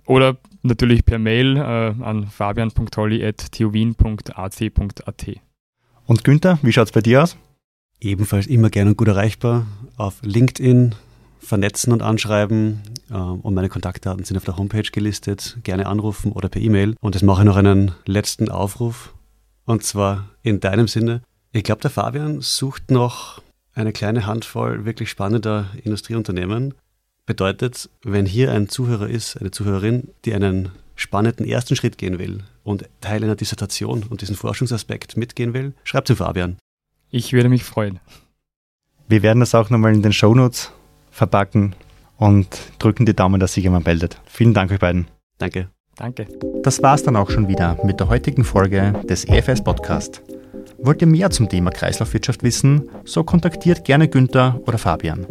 oder 0.06 0.36
natürlich 0.62 1.04
per 1.04 1.18
Mail 1.18 1.56
äh, 1.56 1.94
an 2.02 2.26
fabian.tolli.tuwien.ac.at. 2.26 5.26
Und 6.06 6.24
Günther, 6.24 6.58
wie 6.62 6.72
schaut 6.72 6.86
es 6.86 6.92
bei 6.92 7.00
dir 7.00 7.22
aus? 7.22 7.36
Ebenfalls 8.00 8.46
immer 8.46 8.70
gerne 8.70 8.90
und 8.90 8.96
gut 8.96 9.08
erreichbar 9.08 9.66
auf 9.96 10.20
LinkedIn, 10.22 10.94
vernetzen 11.40 11.92
und 11.92 12.02
anschreiben. 12.02 12.82
Äh, 13.10 13.14
und 13.14 13.54
meine 13.54 13.68
Kontaktdaten 13.68 14.24
sind 14.24 14.36
auf 14.36 14.44
der 14.44 14.56
Homepage 14.56 14.82
gelistet. 14.82 15.58
Gerne 15.64 15.86
anrufen 15.86 16.32
oder 16.32 16.48
per 16.48 16.62
E-Mail. 16.62 16.94
Und 17.00 17.14
jetzt 17.14 17.24
mache 17.24 17.42
ich 17.42 17.46
noch 17.46 17.56
einen 17.56 17.92
letzten 18.04 18.50
Aufruf. 18.50 19.14
Und 19.64 19.82
zwar 19.82 20.30
in 20.42 20.60
deinem 20.60 20.88
Sinne. 20.88 21.22
Ich 21.52 21.64
glaube, 21.64 21.80
der 21.80 21.90
Fabian 21.90 22.40
sucht 22.40 22.90
noch 22.90 23.42
eine 23.74 23.92
kleine 23.92 24.26
Handvoll 24.26 24.84
wirklich 24.84 25.10
spannender 25.10 25.66
Industrieunternehmen, 25.82 26.74
Bedeutet, 27.26 27.90
wenn 28.04 28.24
hier 28.24 28.52
ein 28.52 28.68
Zuhörer 28.68 29.08
ist, 29.08 29.36
eine 29.36 29.50
Zuhörerin, 29.50 30.08
die 30.24 30.32
einen 30.32 30.70
spannenden 30.94 31.44
ersten 31.44 31.74
Schritt 31.74 31.98
gehen 31.98 32.20
will 32.20 32.44
und 32.62 32.88
Teil 33.00 33.24
einer 33.24 33.34
Dissertation 33.34 34.04
und 34.08 34.22
diesen 34.22 34.36
Forschungsaspekt 34.36 35.16
mitgehen 35.16 35.52
will, 35.52 35.74
schreibt 35.82 36.06
zu 36.06 36.14
Fabian. 36.14 36.56
Ich 37.10 37.32
würde 37.32 37.48
mich 37.48 37.64
freuen. 37.64 37.98
Wir 39.08 39.22
werden 39.22 39.40
das 39.40 39.56
auch 39.56 39.70
nochmal 39.70 39.92
in 39.92 40.02
den 40.02 40.12
Shownotes 40.12 40.70
verpacken 41.10 41.74
und 42.16 42.48
drücken 42.78 43.06
die 43.06 43.14
Daumen, 43.14 43.40
dass 43.40 43.54
sich 43.54 43.64
jemand 43.64 43.86
meldet. 43.86 44.20
Vielen 44.26 44.54
Dank 44.54 44.70
euch 44.70 44.78
beiden. 44.78 45.08
Danke. 45.38 45.68
Danke. 45.96 46.28
Das 46.62 46.82
war's 46.82 47.02
dann 47.02 47.16
auch 47.16 47.30
schon 47.30 47.48
wieder 47.48 47.76
mit 47.84 47.98
der 47.98 48.08
heutigen 48.08 48.44
Folge 48.44 48.92
des 49.08 49.24
EFS 49.24 49.64
Podcast. 49.64 50.22
Wollt 50.78 51.00
ihr 51.00 51.08
mehr 51.08 51.30
zum 51.30 51.48
Thema 51.48 51.70
Kreislaufwirtschaft 51.70 52.42
wissen, 52.42 52.88
so 53.04 53.24
kontaktiert 53.24 53.84
gerne 53.84 54.08
Günther 54.08 54.60
oder 54.66 54.78
Fabian. 54.78 55.26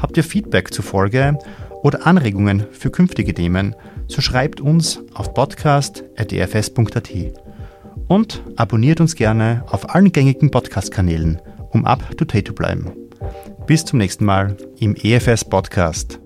Habt 0.00 0.16
ihr 0.16 0.24
Feedback 0.24 0.72
zur 0.72 0.84
Folge 0.84 1.38
oder 1.82 2.06
Anregungen 2.06 2.66
für 2.72 2.90
künftige 2.90 3.34
Themen, 3.34 3.74
so 4.06 4.20
schreibt 4.20 4.60
uns 4.60 5.00
auf 5.14 5.34
podcast.dfs.at 5.34 7.10
und 8.08 8.42
abonniert 8.56 9.00
uns 9.00 9.14
gerne 9.14 9.64
auf 9.68 9.94
allen 9.94 10.12
gängigen 10.12 10.50
Podcast-Kanälen, 10.50 11.40
um 11.70 11.84
up 11.84 12.16
to 12.16 12.24
date 12.24 12.48
zu 12.48 12.54
bleiben. 12.54 12.92
Bis 13.66 13.84
zum 13.84 13.98
nächsten 13.98 14.24
Mal 14.24 14.56
im 14.78 14.96
EFS 14.96 15.44
Podcast. 15.44 16.20